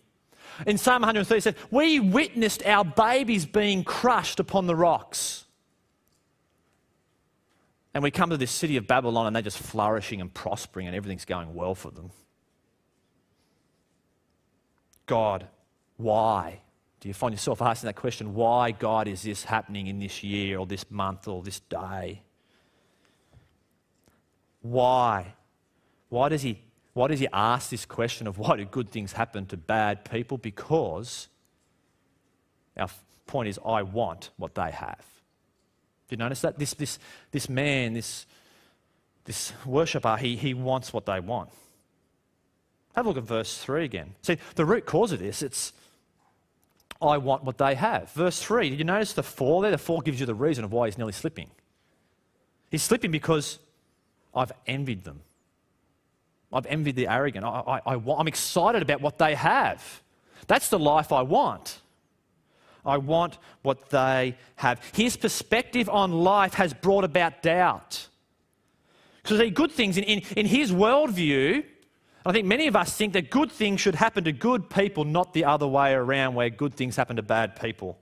in 0.66 0.78
Psalm 0.78 1.02
130 1.02 1.40
says, 1.40 1.54
We 1.70 2.00
witnessed 2.00 2.64
our 2.66 2.84
babies 2.84 3.46
being 3.46 3.84
crushed 3.84 4.40
upon 4.40 4.66
the 4.66 4.76
rocks. 4.76 5.44
And 7.94 8.02
we 8.02 8.10
come 8.10 8.30
to 8.30 8.36
this 8.36 8.50
city 8.50 8.76
of 8.76 8.86
Babylon 8.86 9.26
and 9.26 9.36
they're 9.36 9.42
just 9.42 9.58
flourishing 9.58 10.20
and 10.20 10.32
prospering 10.32 10.86
and 10.86 10.96
everything's 10.96 11.26
going 11.26 11.54
well 11.54 11.74
for 11.74 11.90
them. 11.90 12.10
God, 15.06 15.46
why? 15.96 16.60
Do 17.00 17.08
you 17.08 17.14
find 17.14 17.34
yourself 17.34 17.60
asking 17.60 17.88
that 17.88 17.96
question? 17.96 18.34
Why, 18.34 18.70
God, 18.70 19.08
is 19.08 19.22
this 19.22 19.44
happening 19.44 19.88
in 19.88 19.98
this 19.98 20.22
year 20.22 20.58
or 20.58 20.66
this 20.66 20.90
month 20.90 21.28
or 21.28 21.42
this 21.42 21.60
day? 21.60 22.22
Why? 24.62 25.34
Why 26.08 26.28
does 26.28 26.42
he 26.42 26.62
why 26.94 27.08
does 27.08 27.20
he 27.20 27.28
ask 27.32 27.70
this 27.70 27.86
question 27.86 28.26
of 28.26 28.38
why 28.38 28.56
do 28.56 28.64
good 28.64 28.90
things 28.90 29.12
happen 29.12 29.46
to 29.46 29.56
bad 29.56 30.04
people? 30.04 30.36
Because 30.38 31.28
our 32.76 32.88
point 33.26 33.48
is, 33.48 33.58
I 33.64 33.82
want 33.82 34.30
what 34.36 34.54
they 34.54 34.70
have. 34.70 35.04
Do 36.08 36.14
you 36.14 36.16
notice 36.18 36.42
that? 36.42 36.58
This, 36.58 36.74
this, 36.74 36.98
this 37.30 37.48
man, 37.48 37.94
this, 37.94 38.26
this 39.24 39.52
worshipper, 39.64 40.16
he, 40.16 40.36
he 40.36 40.52
wants 40.52 40.92
what 40.92 41.06
they 41.06 41.20
want. 41.20 41.48
Have 42.94 43.06
a 43.06 43.08
look 43.08 43.16
at 43.16 43.24
verse 43.24 43.56
3 43.58 43.84
again. 43.84 44.14
See, 44.20 44.36
the 44.54 44.66
root 44.66 44.84
cause 44.84 45.12
of 45.12 45.18
this, 45.18 45.42
it's 45.42 45.72
I 47.00 47.16
want 47.16 47.42
what 47.42 47.56
they 47.56 47.74
have. 47.74 48.10
Verse 48.12 48.40
3, 48.42 48.70
did 48.70 48.78
you 48.78 48.84
notice 48.84 49.14
the 49.14 49.22
4 49.22 49.62
there? 49.62 49.70
The 49.70 49.78
4 49.78 50.02
gives 50.02 50.20
you 50.20 50.26
the 50.26 50.34
reason 50.34 50.64
of 50.64 50.72
why 50.72 50.86
he's 50.86 50.98
nearly 50.98 51.12
slipping. 51.12 51.50
He's 52.70 52.82
slipping 52.82 53.10
because 53.10 53.58
I've 54.34 54.52
envied 54.66 55.04
them. 55.04 55.20
I've 56.52 56.66
envied 56.66 56.96
the 56.96 57.08
arrogant. 57.08 57.44
I, 57.44 57.80
I, 57.86 57.94
I, 57.94 58.14
I'm 58.18 58.28
excited 58.28 58.82
about 58.82 59.00
what 59.00 59.18
they 59.18 59.34
have. 59.34 60.02
That's 60.46 60.68
the 60.68 60.78
life 60.78 61.12
I 61.12 61.22
want. 61.22 61.80
I 62.84 62.98
want 62.98 63.38
what 63.62 63.90
they 63.90 64.36
have. 64.56 64.80
His 64.92 65.16
perspective 65.16 65.88
on 65.88 66.12
life 66.12 66.54
has 66.54 66.74
brought 66.74 67.04
about 67.04 67.42
doubt. 67.42 68.08
Because 69.22 69.38
see, 69.38 69.50
good 69.50 69.70
things 69.70 69.96
in, 69.96 70.04
in, 70.04 70.22
in 70.36 70.46
his 70.46 70.72
worldview, 70.72 71.64
I 72.26 72.32
think 72.32 72.46
many 72.46 72.66
of 72.66 72.74
us 72.74 72.96
think 72.96 73.12
that 73.12 73.30
good 73.30 73.52
things 73.52 73.80
should 73.80 73.94
happen 73.94 74.24
to 74.24 74.32
good 74.32 74.68
people, 74.68 75.04
not 75.04 75.32
the 75.32 75.44
other 75.44 75.66
way 75.66 75.92
around, 75.92 76.34
where 76.34 76.50
good 76.50 76.74
things 76.74 76.96
happen 76.96 77.16
to 77.16 77.22
bad 77.22 77.60
people. 77.60 77.98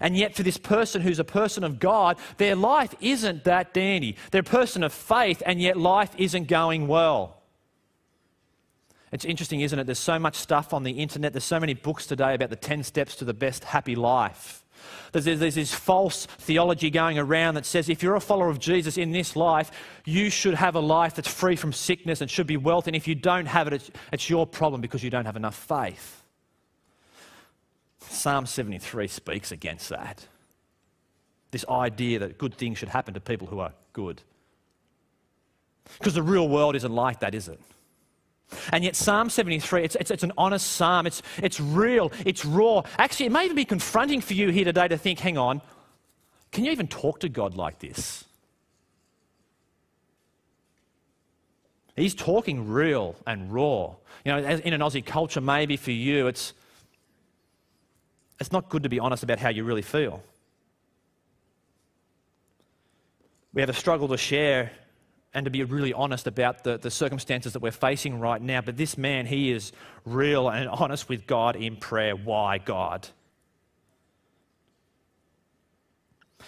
And 0.00 0.16
yet, 0.16 0.34
for 0.34 0.42
this 0.42 0.56
person 0.56 1.02
who's 1.02 1.18
a 1.18 1.24
person 1.24 1.64
of 1.64 1.78
God, 1.78 2.18
their 2.36 2.54
life 2.54 2.94
isn't 3.00 3.44
that 3.44 3.74
dandy. 3.74 4.16
They're 4.30 4.40
a 4.40 4.44
person 4.44 4.82
of 4.82 4.92
faith, 4.92 5.42
and 5.44 5.60
yet 5.60 5.76
life 5.76 6.12
isn't 6.16 6.48
going 6.48 6.88
well. 6.88 7.38
It's 9.10 9.24
interesting, 9.24 9.60
isn't 9.62 9.78
it? 9.78 9.84
There's 9.84 9.98
so 9.98 10.18
much 10.18 10.36
stuff 10.36 10.74
on 10.74 10.82
the 10.82 10.92
internet. 10.92 11.32
There's 11.32 11.44
so 11.44 11.60
many 11.60 11.74
books 11.74 12.06
today 12.06 12.34
about 12.34 12.50
the 12.50 12.56
10 12.56 12.82
steps 12.82 13.16
to 13.16 13.24
the 13.24 13.34
best 13.34 13.64
happy 13.64 13.96
life. 13.96 14.64
There's, 15.12 15.24
there's, 15.24 15.54
this 15.54 15.74
false 15.74 16.26
theology 16.26 16.90
going 16.90 17.18
around 17.18 17.54
that 17.54 17.66
says 17.66 17.88
if 17.88 18.02
you're 18.02 18.14
a 18.14 18.20
follower 18.20 18.48
of 18.48 18.58
Jesus 18.58 18.96
in 18.98 19.10
this 19.12 19.34
life, 19.34 19.70
you 20.04 20.30
should 20.30 20.54
have 20.54 20.74
a 20.74 20.80
life 20.80 21.14
that's 21.14 21.32
free 21.32 21.56
from 21.56 21.72
sickness 21.72 22.20
and 22.20 22.30
should 22.30 22.46
be 22.46 22.56
wealth. 22.56 22.86
And 22.86 22.94
if 22.94 23.08
you 23.08 23.14
don't 23.14 23.46
have 23.46 23.66
it, 23.66 23.72
it's, 23.72 23.90
it's 24.12 24.30
your 24.30 24.46
problem 24.46 24.80
because 24.80 25.02
you 25.02 25.10
don't 25.10 25.24
have 25.24 25.36
enough 25.36 25.56
faith. 25.56 26.17
Psalm 28.08 28.46
73 28.46 29.08
speaks 29.08 29.52
against 29.52 29.88
that. 29.90 30.26
This 31.50 31.64
idea 31.68 32.18
that 32.20 32.38
good 32.38 32.54
things 32.54 32.78
should 32.78 32.88
happen 32.88 33.14
to 33.14 33.20
people 33.20 33.46
who 33.46 33.60
are 33.60 33.72
good. 33.92 34.22
Because 35.98 36.14
the 36.14 36.22
real 36.22 36.48
world 36.48 36.76
isn't 36.76 36.92
like 36.92 37.20
that, 37.20 37.34
is 37.34 37.48
it? 37.48 37.60
And 38.72 38.82
yet, 38.82 38.96
Psalm 38.96 39.28
73, 39.28 39.84
it's, 39.84 39.96
it's, 39.96 40.10
it's, 40.10 40.22
an 40.22 40.32
honest 40.38 40.66
psalm. 40.66 41.06
It's, 41.06 41.22
it's 41.42 41.60
real. 41.60 42.12
It's 42.24 42.44
raw. 42.44 42.82
Actually, 42.98 43.26
it 43.26 43.32
may 43.32 43.44
even 43.44 43.56
be 43.56 43.64
confronting 43.64 44.20
for 44.20 44.32
you 44.32 44.48
here 44.48 44.64
today 44.64 44.88
to 44.88 44.96
think 44.96 45.18
hang 45.18 45.36
on, 45.36 45.60
can 46.50 46.64
you 46.64 46.72
even 46.72 46.88
talk 46.88 47.20
to 47.20 47.28
God 47.28 47.54
like 47.54 47.78
this? 47.78 48.24
He's 51.94 52.14
talking 52.14 52.68
real 52.68 53.16
and 53.26 53.52
raw. 53.52 53.94
You 54.24 54.32
know, 54.32 54.38
in 54.38 54.72
an 54.72 54.80
Aussie 54.80 55.04
culture, 55.04 55.40
maybe 55.40 55.76
for 55.76 55.90
you, 55.90 56.26
it's, 56.28 56.54
it's 58.40 58.52
not 58.52 58.68
good 58.68 58.84
to 58.84 58.88
be 58.88 59.00
honest 59.00 59.22
about 59.22 59.38
how 59.38 59.48
you 59.48 59.64
really 59.64 59.82
feel. 59.82 60.22
We 63.52 63.62
have 63.62 63.70
a 63.70 63.74
struggle 63.74 64.08
to 64.08 64.16
share 64.16 64.70
and 65.34 65.44
to 65.44 65.50
be 65.50 65.62
really 65.64 65.92
honest 65.92 66.26
about 66.26 66.64
the, 66.64 66.78
the 66.78 66.90
circumstances 66.90 67.52
that 67.52 67.62
we're 67.62 67.70
facing 67.70 68.18
right 68.20 68.40
now. 68.40 68.60
But 68.60 68.76
this 68.76 68.96
man, 68.96 69.26
he 69.26 69.50
is 69.50 69.72
real 70.04 70.48
and 70.48 70.68
honest 70.68 71.08
with 71.08 71.26
God 71.26 71.56
in 71.56 71.76
prayer. 71.76 72.14
Why, 72.14 72.58
God? 72.58 73.08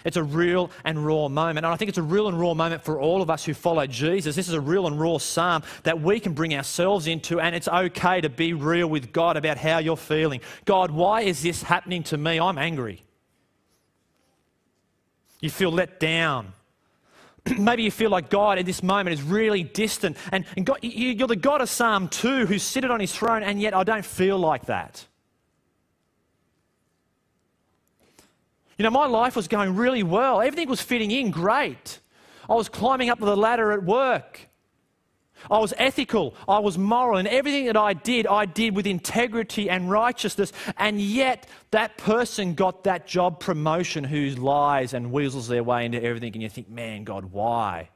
It's 0.05 0.17
a 0.17 0.23
real 0.23 0.71
and 0.85 1.05
raw 1.05 1.29
moment. 1.29 1.67
And 1.67 1.73
I 1.73 1.77
think 1.77 1.89
it's 1.89 1.99
a 1.99 2.03
real 2.03 2.29
and 2.29 2.39
raw 2.39 2.55
moment 2.55 2.83
for 2.83 3.01
all 3.01 3.21
of 3.23 3.31
us 3.31 3.45
who 3.45 3.55
follow 3.55 3.87
Jesus. 3.87 4.35
This 4.37 4.49
is 4.49 4.55
a 4.55 4.61
real 4.61 4.87
and 4.87 4.99
raw 4.99 5.19
psalm 5.19 5.63
that 5.83 6.01
we 6.01 6.21
can 6.21 6.33
bring 6.33 6.55
ourselves 6.55 7.07
into, 7.07 7.41
and 7.41 7.55
it's 7.55 7.69
okay 7.69 8.21
to 8.21 8.29
be 8.29 8.53
real 8.53 8.89
with 8.89 9.13
God 9.13 9.37
about 9.37 9.59
how 9.59 9.79
you're 9.79 9.97
feeling. 9.97 10.41
God, 10.65 10.91
why 10.91 11.23
is 11.23 11.43
this 11.43 11.63
happening 11.63 12.03
to 12.05 12.17
me? 12.17 12.41
I'm 12.41 12.59
angry. 12.59 13.03
You 15.41 15.51
feel 15.51 15.71
let 15.71 16.01
down. 16.01 16.53
Maybe 17.59 17.83
you 17.83 17.91
feel 17.91 18.11
like 18.11 18.31
God 18.31 18.59
at 18.59 18.67
this 18.67 18.83
moment 18.83 19.15
is 19.15 19.23
really 19.23 19.63
distant. 19.63 20.17
And, 20.33 20.45
and 20.57 20.65
God, 20.65 20.79
you're 20.83 21.29
the 21.29 21.37
God 21.37 21.61
of 21.61 21.69
Psalm 21.69 22.09
2 22.09 22.47
who's 22.47 22.63
seated 22.63 22.91
on 22.91 23.01
his 23.01 23.15
throne, 23.15 23.43
and 23.43 23.61
yet 23.61 23.75
I 23.75 23.85
don't 23.85 24.05
feel 24.05 24.39
like 24.39 24.67
that. 24.67 25.07
You 28.81 28.85
know, 28.85 28.91
my 28.93 29.07
life 29.07 29.37
was 29.37 29.47
going 29.47 29.77
really 29.77 30.03
well. 30.03 30.41
Everything 30.41 30.67
was 30.67 30.81
fitting 30.81 31.11
in 31.11 31.31
great. 31.31 32.01
I 32.49 32.55
was 32.55 32.71
climbing 32.71 33.11
up 33.11 33.19
the 33.19 33.37
ladder 33.37 33.73
at 33.73 33.85
work. 33.85 34.49
I 35.51 35.59
was 35.59 35.75
ethical, 35.77 36.35
I 36.49 36.61
was 36.61 36.79
moral, 36.79 37.19
and 37.19 37.29
everything 37.29 37.67
that 37.67 37.77
I 37.77 37.93
did, 37.93 38.27
I 38.27 38.47
did 38.47 38.75
with 38.75 38.87
integrity 38.87 39.69
and 39.69 39.91
righteousness. 39.91 40.55
And 40.79 40.99
yet, 40.99 41.47
that 41.73 41.99
person 41.99 42.55
got 42.55 42.85
that 42.85 43.07
job 43.07 43.39
promotion 43.39 44.03
who 44.03 44.31
lies 44.31 44.95
and 44.95 45.13
weasels 45.13 45.47
their 45.47 45.63
way 45.63 45.85
into 45.85 46.03
everything. 46.03 46.33
And 46.33 46.43
you 46.43 46.49
think, 46.49 46.71
man, 46.71 47.05
God, 47.05 47.27
why? 47.27 47.91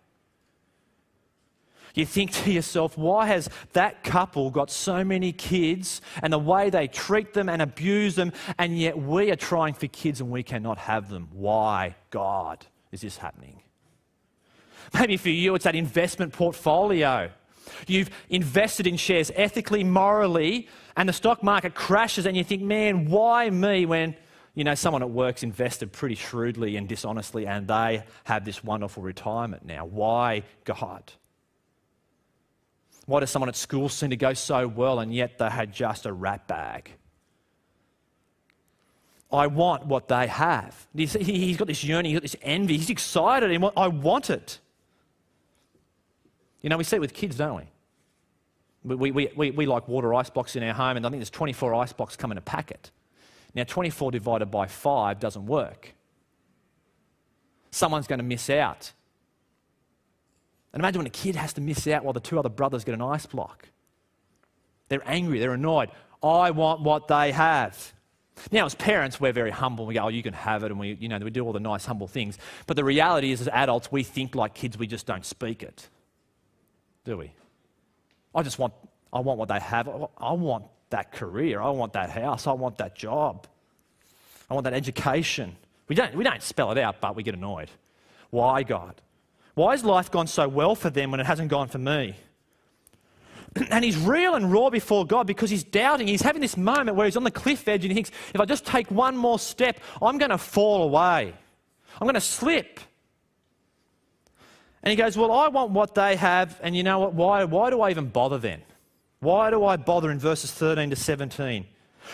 You 1.95 2.05
think 2.05 2.33
to 2.33 2.51
yourself, 2.51 2.99
why 2.99 3.27
has 3.27 3.49
that 3.73 4.03
couple 4.03 4.51
got 4.51 4.71
so 4.71 5.05
many 5.05 5.33
kids 5.33 6.01
and 6.23 6.33
the 6.33 6.39
way 6.39 6.69
they 6.69 6.89
treat 6.89 7.35
them 7.35 7.49
and 7.49 7.63
abuse 7.63 8.17
them, 8.17 8.33
and 8.59 8.77
yet 8.77 8.99
we 8.99 9.31
are 9.31 9.37
trying 9.37 9.75
for 9.75 9.87
kids 9.87 10.21
and 10.21 10.29
we 10.29 10.43
cannot 10.43 10.77
have 10.79 11.09
them? 11.09 11.29
Why, 11.33 11.95
God, 12.11 12.67
is 12.91 13.01
this 13.01 13.17
happening? 13.17 13.63
Maybe 14.93 15.17
for 15.17 15.29
you, 15.29 15.55
it's 15.55 15.65
that 15.65 15.77
investment 15.77 16.33
portfolio. 16.33 17.31
You've 17.87 18.11
invested 18.29 18.89
in 18.89 18.97
shares 18.97 19.31
ethically, 19.37 19.85
morally, 19.85 20.69
and 20.97 21.09
the 21.09 21.13
stock 21.13 21.45
market 21.45 21.75
crashes, 21.75 22.27
and 22.27 22.37
you 22.37 22.43
think, 22.43 22.63
man, 22.63 23.09
why 23.09 23.51
me 23.51 23.87
when 23.87 24.17
you 24.55 24.63
know, 24.63 24.75
someone 24.75 25.03
at 25.03 25.11
work's 25.11 25.43
invested 25.43 25.93
pretty 25.93 26.15
shrewdly 26.15 26.77
and 26.77 26.89
dishonestly, 26.89 27.47
and 27.47 27.67
they 27.67 28.05
have 28.23 28.45
this 28.45 28.63
wonderful 28.63 29.03
retirement 29.03 29.65
now. 29.65 29.85
Why 29.85 30.45
God? 30.65 31.13
Why 33.07 33.21
does 33.21 33.31
someone 33.31 33.49
at 33.49 33.57
school 33.57 33.89
seem 33.89 34.11
to 34.11 34.17
go 34.17 34.33
so 34.35 34.67
well 34.67 35.01
and 35.01 35.15
yet 35.15 35.39
they 35.39 35.51
had 35.51 35.73
just 35.73 36.07
a 36.07 36.13
rat 36.13 36.47
bag? 36.49 36.91
I 39.33 39.49
want 39.49 39.87
what 39.87 40.09
they 40.09 40.27
have. 40.29 40.87
He's 40.95 41.57
got 41.57 41.67
this 41.67 41.83
yearning, 41.83 42.13
he's 42.13 42.21
got 42.21 42.23
this 42.23 42.37
envy, 42.43 42.77
he's 42.77 42.91
excited, 42.91 43.51
and 43.51 43.71
I 43.77 43.89
want 43.89 44.31
it. 44.31 44.61
You 46.63 46.71
know, 46.71 46.79
we 46.79 46.85
see 46.85 46.97
it 46.97 47.01
with 47.01 47.13
kids, 47.13 47.37
don't 47.37 47.57
we? 47.57 48.97
We, 48.97 49.11
we, 49.11 49.29
we, 49.35 49.51
we 49.51 49.67
like 49.67 49.89
water 49.89 50.15
ice 50.15 50.31
blocks 50.31 50.57
in 50.57 50.63
our 50.63 50.75
home, 50.75 50.97
and 50.97 51.07
I 51.07 51.11
think 51.11 51.21
there's 51.21 51.31
24 51.31 51.75
ice 51.75 51.93
blocks 51.93 52.17
come 52.17 52.33
in 52.33 52.39
a 52.39 52.43
packet. 52.43 52.91
Now, 53.55 53.65
24 53.65 54.13
divided 54.13 54.47
by 54.47 54.67
5 54.67 55.21
doesn't 55.21 55.47
work. 55.47 55.95
Someone's 57.71 58.07
going 58.07 58.19
to 58.19 58.25
miss 58.25 58.51
out. 58.51 58.93
And 60.75 60.81
imagine 60.81 60.99
when 60.99 61.07
a 61.07 61.11
kid 61.11 61.37
has 61.37 61.53
to 61.53 61.61
miss 61.61 61.87
out 61.87 62.03
while 62.03 62.13
the 62.13 62.21
two 62.21 62.37
other 62.37 62.49
brothers 62.49 62.83
get 62.83 62.95
an 62.95 63.01
ice 63.01 63.27
block. 63.27 63.69
They're 64.89 65.09
angry, 65.09 65.39
they're 65.39 65.55
annoyed. 65.55 65.91
I 66.21 66.51
want 66.51 66.81
what 66.81 67.07
they 67.07 67.31
have. 67.31 67.93
Now, 68.51 68.67
as 68.67 68.75
parents, 68.75 69.21
we're 69.21 69.33
very 69.33 69.53
humble. 69.53 69.87
We 69.87 69.95
go, 69.95 70.03
oh, 70.03 70.09
you 70.09 70.25
can 70.25 70.35
have 70.35 70.65
it, 70.65 70.73
and 70.73 70.81
we, 70.81 70.95
you 70.95 71.09
know, 71.09 71.19
we 71.19 71.31
do 71.31 71.45
all 71.47 71.53
the 71.53 71.61
nice, 71.61 71.87
humble 71.87 72.09
things. 72.09 72.39
But 72.67 72.75
the 72.77 72.83
reality 72.83 73.31
is, 73.31 73.41
as 73.41 73.47
adults, 73.49 73.93
we 73.93 74.03
think 74.03 74.35
like 74.35 74.55
kids, 74.55 74.77
we 74.77 74.89
just 74.89 75.07
don't 75.07 75.25
speak 75.25 75.63
it. 75.63 75.89
Do 77.05 77.19
we? 77.19 77.31
I 78.35 78.43
just 78.43 78.59
want, 78.59 78.75
I 79.13 79.21
want 79.21 79.39
what 79.39 79.49
they 79.49 79.61
have. 79.61 79.89
I 80.19 80.33
want 80.33 80.65
that 80.91 81.13
career. 81.13 81.63
I 81.63 81.71
want 81.71 81.93
that 81.93 82.11
house. 82.11 82.49
I 82.49 82.53
want 82.53 82.79
that 82.79 82.97
job. 82.97 83.47
I 84.51 84.55
want 84.55 84.65
that 84.65 84.75
education. 84.75 85.55
We 85.87 85.95
don't, 85.95 86.17
we 86.17 86.25
don't 86.25 86.43
spell 86.43 86.73
it 86.73 86.79
out, 86.79 87.01
but 87.01 87.15
we 87.15 87.23
get 87.23 87.35
annoyed. 87.35 87.71
Why, 88.31 88.65
God? 88.65 89.01
Why 89.55 89.73
has 89.73 89.85
life 89.85 90.11
gone 90.11 90.27
so 90.27 90.49
well 90.49 90.75
for 90.75 90.91
them 90.91 91.11
when 91.11 91.21
it 91.21 91.27
hasn't 91.27 91.49
gone 91.49 91.69
for 91.69 91.79
me? 91.79 92.17
and 93.71 93.85
he's 93.85 93.97
real 93.97 94.35
and 94.35 94.53
raw 94.53 94.71
before 94.71 95.07
God 95.07 95.27
because 95.27 95.51
he's 95.51 95.63
doubting. 95.65 96.09
He's 96.09 96.23
having 96.23 96.43
this 96.43 96.57
moment 96.57 96.97
where 96.97 97.07
he's 97.07 97.17
on 97.17 97.25
the 97.25 97.31
cliff 97.31 97.69
edge 97.69 97.85
and 97.85 97.93
he 97.93 97.95
thinks, 97.95 98.11
if 98.35 98.41
I 98.41 98.45
just 98.45 98.67
take 98.67 98.91
one 98.91 99.17
more 99.17 99.39
step, 99.39 99.79
I'm 100.03 100.19
going 100.19 100.31
to 100.31 100.39
fall 100.39 100.83
away. 100.83 101.33
I'm 102.01 102.05
going 102.05 102.15
to 102.15 102.21
slip. 102.21 102.81
And 104.83 104.91
he 104.91 104.97
goes, 104.97 105.17
Well, 105.17 105.33
I 105.33 105.49
want 105.49 105.71
what 105.71 105.95
they 105.95 106.17
have, 106.17 106.61
and 106.63 106.77
you 106.77 106.83
know 106.83 106.99
what? 106.99 107.15
Why, 107.15 107.45
why 107.45 107.71
do 107.71 107.81
I 107.81 107.91
even 107.91 108.09
bother 108.09 108.39
then? 108.39 108.61
Why 109.21 109.51
do 109.51 109.65
I 109.65 109.77
bother 109.77 110.11
in 110.11 110.19
verses 110.19 110.53
13 110.53 110.91
to 110.91 110.97
17? 110.97 111.65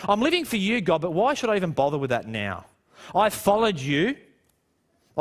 I'm 0.07 0.21
living 0.21 0.45
for 0.45 0.55
you, 0.55 0.79
God, 0.79 1.01
but 1.01 1.11
why 1.11 1.33
should 1.33 1.49
I 1.49 1.57
even 1.57 1.71
bother 1.71 1.97
with 1.97 2.11
that 2.11 2.27
now? 2.27 2.65
I've 3.13 3.33
followed 3.33 3.77
you, 3.77 4.15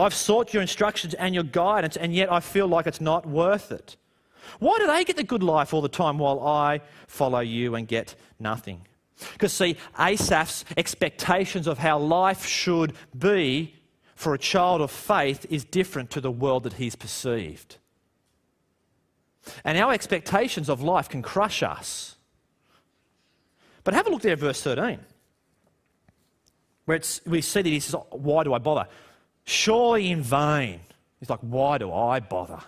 I've 0.00 0.14
sought 0.14 0.52
your 0.52 0.62
instructions 0.62 1.14
and 1.14 1.34
your 1.34 1.44
guidance, 1.44 1.96
and 1.96 2.14
yet 2.14 2.32
I 2.32 2.40
feel 2.40 2.66
like 2.66 2.86
it's 2.86 3.00
not 3.00 3.26
worth 3.26 3.72
it. 3.72 3.96
Why 4.58 4.78
do 4.78 4.86
they 4.86 5.04
get 5.04 5.16
the 5.16 5.22
good 5.22 5.42
life 5.42 5.72
all 5.72 5.82
the 5.82 5.88
time 5.88 6.18
while 6.18 6.40
I 6.40 6.80
follow 7.06 7.40
you 7.40 7.74
and 7.74 7.86
get 7.86 8.14
nothing? 8.38 8.86
Because, 9.32 9.52
see, 9.52 9.76
Asaph's 9.98 10.64
expectations 10.76 11.66
of 11.66 11.78
how 11.78 11.98
life 11.98 12.46
should 12.46 12.94
be 13.16 13.74
for 14.14 14.34
a 14.34 14.38
child 14.38 14.80
of 14.80 14.90
faith 14.90 15.46
is 15.50 15.64
different 15.64 16.10
to 16.10 16.20
the 16.20 16.30
world 16.30 16.64
that 16.64 16.74
he's 16.74 16.96
perceived. 16.96 17.76
And 19.64 19.78
our 19.78 19.92
expectations 19.92 20.68
of 20.68 20.82
life 20.82 21.08
can 21.08 21.22
crush 21.22 21.62
us. 21.62 22.16
But 23.84 23.94
have 23.94 24.06
a 24.06 24.10
look 24.10 24.22
there 24.22 24.32
at 24.32 24.38
verse 24.38 24.62
13, 24.62 24.98
where 26.84 27.00
we 27.26 27.40
see 27.40 27.62
that 27.62 27.68
he 27.68 27.80
says, 27.80 27.96
Why 28.10 28.44
do 28.44 28.52
I 28.52 28.58
bother? 28.58 28.88
Surely 29.50 30.12
in 30.12 30.22
vain. 30.22 30.78
He's 31.18 31.28
like, 31.28 31.40
Why 31.40 31.76
do 31.76 31.92
I 31.92 32.20
bother? 32.20 32.60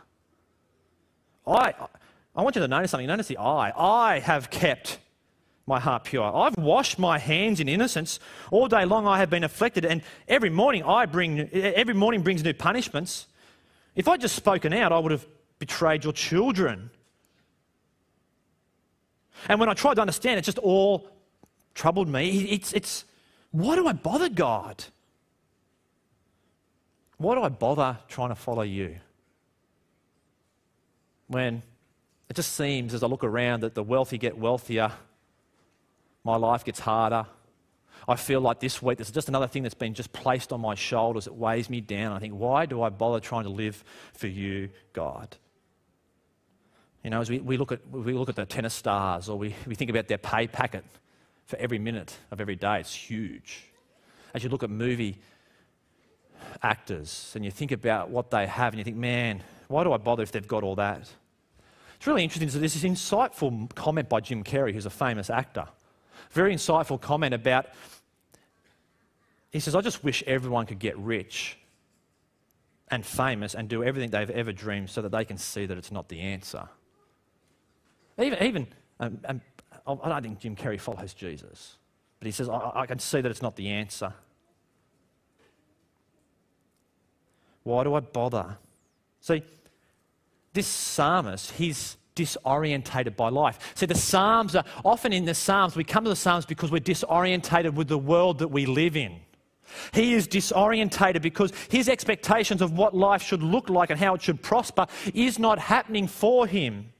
I, 1.46 1.74
I 2.34 2.42
want 2.42 2.56
you 2.56 2.60
to 2.62 2.66
notice 2.66 2.90
something. 2.90 3.06
Notice 3.06 3.28
the 3.28 3.36
I. 3.36 3.72
I 4.10 4.18
have 4.18 4.50
kept 4.50 4.98
my 5.64 5.78
heart 5.78 6.02
pure. 6.02 6.24
I've 6.24 6.56
washed 6.56 6.98
my 6.98 7.20
hands 7.20 7.60
in 7.60 7.68
innocence. 7.68 8.18
All 8.50 8.66
day 8.66 8.84
long 8.84 9.06
I 9.06 9.18
have 9.18 9.30
been 9.30 9.44
afflicted, 9.44 9.84
and 9.84 10.02
every 10.26 10.50
morning 10.50 10.82
I 10.82 11.06
bring 11.06 11.48
every 11.52 11.94
morning 11.94 12.22
brings 12.22 12.42
new 12.42 12.52
punishments. 12.52 13.28
If 13.94 14.08
I'd 14.08 14.20
just 14.20 14.34
spoken 14.34 14.72
out, 14.72 14.90
I 14.90 14.98
would 14.98 15.12
have 15.12 15.24
betrayed 15.60 16.02
your 16.02 16.12
children. 16.12 16.90
And 19.48 19.60
when 19.60 19.68
I 19.68 19.74
tried 19.74 19.94
to 19.94 20.00
understand, 20.00 20.40
it 20.40 20.42
just 20.42 20.58
all 20.58 21.08
troubled 21.74 22.08
me. 22.08 22.50
It's, 22.50 22.72
it's 22.72 23.04
why 23.52 23.76
do 23.76 23.86
I 23.86 23.92
bother 23.92 24.28
God? 24.28 24.84
Why 27.22 27.34
do 27.34 27.42
I 27.42 27.48
bother 27.48 27.98
trying 28.08 28.28
to 28.30 28.34
follow 28.34 28.62
you? 28.62 28.98
when 31.32 31.62
it 32.28 32.34
just 32.34 32.52
seems 32.54 32.94
as 32.94 33.02
I 33.02 33.06
look 33.06 33.24
around 33.24 33.62
that 33.62 33.74
the 33.74 33.82
wealthy 33.82 34.18
get 34.18 34.36
wealthier, 34.38 34.92
my 36.24 36.36
life 36.36 36.64
gets 36.64 36.80
harder. 36.80 37.26
I 38.08 38.16
feel 38.16 38.40
like 38.40 38.60
this 38.60 38.82
week, 38.82 38.98
this 38.98 39.08
is 39.08 39.14
just 39.14 39.28
another 39.28 39.46
thing 39.46 39.62
that's 39.62 39.74
been 39.74 39.94
just 39.94 40.12
placed 40.12 40.52
on 40.52 40.60
my 40.60 40.74
shoulders. 40.74 41.26
It 41.26 41.34
weighs 41.34 41.70
me 41.70 41.80
down. 41.80 42.12
I 42.12 42.18
think, 42.18 42.34
why 42.34 42.66
do 42.66 42.82
I 42.82 42.88
bother 42.90 43.20
trying 43.20 43.44
to 43.44 43.50
live 43.50 43.82
for 44.12 44.26
you, 44.26 44.70
God? 44.92 45.36
You 47.04 47.10
know, 47.10 47.20
as 47.20 47.30
we, 47.30 47.38
we, 47.38 47.56
look, 47.56 47.72
at, 47.72 47.88
we 47.90 48.12
look 48.12 48.28
at 48.28 48.36
the 48.36 48.44
tennis 48.44 48.74
stars 48.74 49.28
or 49.28 49.38
we, 49.38 49.54
we 49.66 49.74
think 49.74 49.90
about 49.90 50.08
their 50.08 50.18
pay 50.18 50.46
packet 50.46 50.84
for 51.46 51.56
every 51.58 51.78
minute 51.78 52.16
of 52.30 52.40
every 52.40 52.56
day, 52.56 52.80
it's 52.80 52.94
huge. 52.94 53.64
As 54.34 54.42
you 54.42 54.48
look 54.48 54.62
at 54.62 54.70
movie 54.70 55.18
actors 56.62 57.32
and 57.34 57.44
you 57.44 57.50
think 57.50 57.72
about 57.72 58.10
what 58.10 58.30
they 58.30 58.46
have 58.46 58.72
and 58.72 58.78
you 58.78 58.84
think, 58.84 58.96
man, 58.96 59.42
why 59.68 59.84
do 59.84 59.92
I 59.92 59.96
bother 59.96 60.22
if 60.22 60.32
they've 60.32 60.46
got 60.46 60.62
all 60.62 60.76
that? 60.76 61.10
It's 61.96 62.06
really 62.06 62.24
interesting. 62.24 62.48
So 62.50 62.58
there's 62.58 62.74
this 62.74 62.84
insightful 62.84 63.72
comment 63.74 64.08
by 64.08 64.20
Jim 64.20 64.42
Carrey, 64.42 64.72
who's 64.72 64.86
a 64.86 64.90
famous 64.90 65.30
actor. 65.30 65.66
Very 66.30 66.54
insightful 66.54 67.00
comment 67.00 67.32
about, 67.32 67.66
he 69.50 69.60
says, 69.60 69.74
I 69.74 69.80
just 69.80 70.02
wish 70.02 70.22
everyone 70.26 70.66
could 70.66 70.78
get 70.78 70.98
rich 70.98 71.58
and 72.90 73.06
famous 73.06 73.54
and 73.54 73.68
do 73.68 73.84
everything 73.84 74.10
they've 74.10 74.30
ever 74.30 74.52
dreamed 74.52 74.90
so 74.90 75.00
that 75.02 75.12
they 75.12 75.24
can 75.24 75.38
see 75.38 75.64
that 75.66 75.78
it's 75.78 75.92
not 75.92 76.08
the 76.08 76.20
answer. 76.20 76.68
Even, 78.18 78.42
even 78.42 78.66
um, 79.00 79.18
um, 79.24 79.40
I 79.86 80.08
don't 80.08 80.22
think 80.22 80.40
Jim 80.40 80.56
Carrey 80.56 80.80
follows 80.80 81.14
Jesus, 81.14 81.76
but 82.18 82.26
he 82.26 82.32
says, 82.32 82.48
I, 82.48 82.72
I 82.74 82.86
can 82.86 82.98
see 82.98 83.20
that 83.20 83.30
it's 83.30 83.42
not 83.42 83.56
the 83.56 83.68
answer. 83.68 84.12
Why 87.62 87.84
do 87.84 87.94
I 87.94 88.00
bother? 88.00 88.58
See, 89.20 89.42
this 90.52 90.66
psalmist, 90.66 91.52
he's 91.52 91.96
disorientated 92.14 93.16
by 93.16 93.28
life. 93.28 93.72
See, 93.74 93.86
the 93.86 93.94
Psalms 93.94 94.54
are 94.54 94.64
often 94.84 95.12
in 95.12 95.24
the 95.24 95.34
Psalms, 95.34 95.76
we 95.76 95.84
come 95.84 96.04
to 96.04 96.10
the 96.10 96.16
Psalms 96.16 96.44
because 96.44 96.70
we're 96.70 96.80
disorientated 96.80 97.74
with 97.74 97.88
the 97.88 97.98
world 97.98 98.38
that 98.40 98.48
we 98.48 98.66
live 98.66 98.96
in. 98.96 99.20
He 99.94 100.14
is 100.14 100.28
disorientated 100.28 101.22
because 101.22 101.52
his 101.70 101.88
expectations 101.88 102.60
of 102.60 102.72
what 102.72 102.94
life 102.94 103.22
should 103.22 103.42
look 103.42 103.70
like 103.70 103.90
and 103.90 103.98
how 103.98 104.14
it 104.14 104.22
should 104.22 104.42
prosper 104.42 104.86
is 105.14 105.38
not 105.38 105.58
happening 105.58 106.06
for 106.06 106.46
him. 106.46 106.92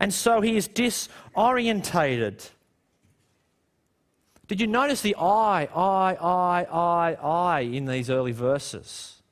And 0.00 0.14
so 0.14 0.40
he 0.40 0.56
is 0.56 0.68
disorientated. 0.68 2.48
Did 4.50 4.60
you 4.60 4.66
notice 4.66 5.00
the 5.00 5.14
I, 5.14 5.68
I, 5.72 6.14
I, 6.14 6.64
I, 6.64 7.14
I 7.14 7.60
in 7.60 7.84
these 7.84 8.10
early 8.10 8.32
verses? 8.32 9.22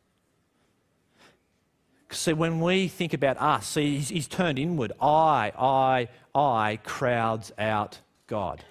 See, 2.12 2.33
when 2.33 2.61
we 2.61 2.87
think 2.87 3.14
about 3.14 3.37
us, 3.38 3.66
see, 3.66 3.96
he's, 3.96 4.11
he's 4.11 4.28
turned 4.28 4.61
inward. 4.61 4.92
I, 5.02 5.50
I, 5.59 6.09
I 6.37 6.78
crowds 6.85 7.50
out 7.59 7.98
God. 8.28 8.62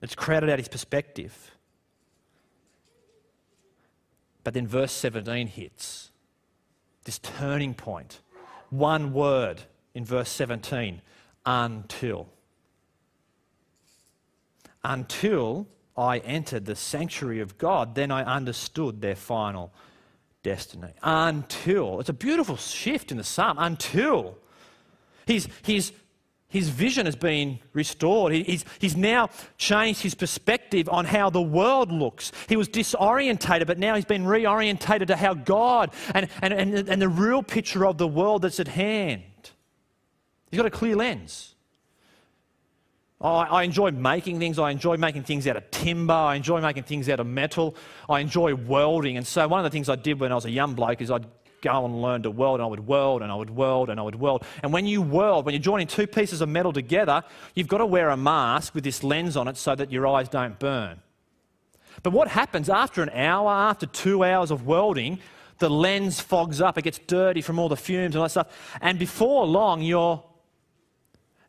It's 0.00 0.14
crowded 0.14 0.48
out 0.48 0.60
his 0.60 0.68
perspective. 0.68 1.50
But 4.44 4.54
then 4.54 4.68
verse 4.68 4.92
17 4.92 5.48
hits 5.48 6.12
this 7.02 7.18
turning 7.18 7.74
point. 7.74 8.20
One 8.70 9.12
word 9.12 9.62
in 9.92 10.04
verse 10.04 10.28
17 10.28 11.02
until. 11.44 12.28
Until 14.84 15.66
I 15.96 16.18
entered 16.18 16.64
the 16.64 16.76
sanctuary 16.76 17.40
of 17.40 17.58
God, 17.58 17.94
then 17.94 18.10
I 18.10 18.22
understood 18.22 19.00
their 19.00 19.16
final 19.16 19.72
destiny. 20.42 20.92
Until. 21.02 22.00
It's 22.00 22.08
a 22.08 22.14
beautiful 22.14 22.56
shift 22.56 23.10
in 23.10 23.18
the 23.18 23.24
psalm. 23.24 23.56
Until. 23.58 24.38
His, 25.26 25.48
his, 25.62 25.92
his 26.48 26.68
vision 26.70 27.04
has 27.04 27.16
been 27.16 27.58
restored. 27.74 28.32
He, 28.32 28.42
he's, 28.44 28.64
he's 28.78 28.96
now 28.96 29.28
changed 29.58 30.00
his 30.00 30.14
perspective 30.14 30.88
on 30.88 31.04
how 31.04 31.28
the 31.28 31.42
world 31.42 31.92
looks. 31.92 32.32
He 32.48 32.56
was 32.56 32.68
disorientated, 32.68 33.66
but 33.66 33.78
now 33.78 33.94
he's 33.94 34.06
been 34.06 34.24
reorientated 34.24 35.08
to 35.08 35.16
how 35.16 35.34
God 35.34 35.92
and, 36.14 36.28
and, 36.40 36.54
and, 36.54 36.88
and 36.88 37.02
the 37.02 37.08
real 37.08 37.42
picture 37.42 37.84
of 37.84 37.98
the 37.98 38.08
world 38.08 38.42
that's 38.42 38.60
at 38.60 38.68
hand. 38.68 39.22
He's 40.50 40.56
got 40.56 40.66
a 40.66 40.70
clear 40.70 40.96
lens. 40.96 41.54
I, 43.20 43.64
enjoy 43.64 43.90
making 43.90 44.38
things. 44.38 44.58
I 44.58 44.70
enjoy 44.70 44.96
making 44.96 45.24
things 45.24 45.46
out 45.48 45.56
of 45.56 45.68
timber. 45.72 46.14
I 46.14 46.36
enjoy 46.36 46.60
making 46.60 46.84
things 46.84 47.08
out 47.08 47.18
of 47.18 47.26
metal. 47.26 47.74
I 48.08 48.20
enjoy 48.20 48.54
welding. 48.54 49.16
And 49.16 49.26
so, 49.26 49.46
one 49.48 49.58
of 49.58 49.64
the 49.64 49.70
things 49.70 49.88
I 49.88 49.96
did 49.96 50.20
when 50.20 50.30
I 50.30 50.36
was 50.36 50.44
a 50.44 50.50
young 50.50 50.74
bloke 50.74 51.00
is 51.00 51.10
I'd 51.10 51.26
go 51.60 51.84
and 51.84 52.00
learn 52.00 52.22
to 52.22 52.30
weld, 52.30 52.60
and 52.60 52.62
I 52.62 52.66
would 52.66 52.86
weld, 52.86 53.22
and 53.22 53.32
I 53.32 53.34
would 53.34 53.50
weld, 53.50 53.90
and 53.90 53.98
I 53.98 54.02
would 54.04 54.14
weld. 54.14 54.44
And 54.62 54.72
when 54.72 54.86
you 54.86 55.02
weld, 55.02 55.44
when 55.44 55.54
you're 55.54 55.62
joining 55.62 55.88
two 55.88 56.06
pieces 56.06 56.40
of 56.40 56.48
metal 56.48 56.72
together, 56.72 57.24
you've 57.54 57.66
got 57.66 57.78
to 57.78 57.86
wear 57.86 58.10
a 58.10 58.16
mask 58.16 58.74
with 58.74 58.84
this 58.84 59.02
lens 59.02 59.36
on 59.36 59.48
it 59.48 59.56
so 59.56 59.74
that 59.74 59.90
your 59.90 60.06
eyes 60.06 60.28
don't 60.28 60.58
burn. 60.58 61.00
But 62.04 62.12
what 62.12 62.28
happens 62.28 62.68
after 62.68 63.02
an 63.02 63.10
hour, 63.10 63.50
after 63.50 63.86
two 63.86 64.22
hours 64.22 64.52
of 64.52 64.66
welding, 64.66 65.18
the 65.58 65.68
lens 65.68 66.20
fogs 66.20 66.60
up, 66.60 66.78
it 66.78 66.82
gets 66.82 67.00
dirty 67.00 67.42
from 67.42 67.58
all 67.58 67.68
the 67.68 67.76
fumes 67.76 68.14
and 68.14 68.16
all 68.16 68.22
that 68.22 68.30
stuff. 68.30 68.76
And 68.80 68.96
before 68.96 69.44
long, 69.44 69.82
you're 69.82 70.22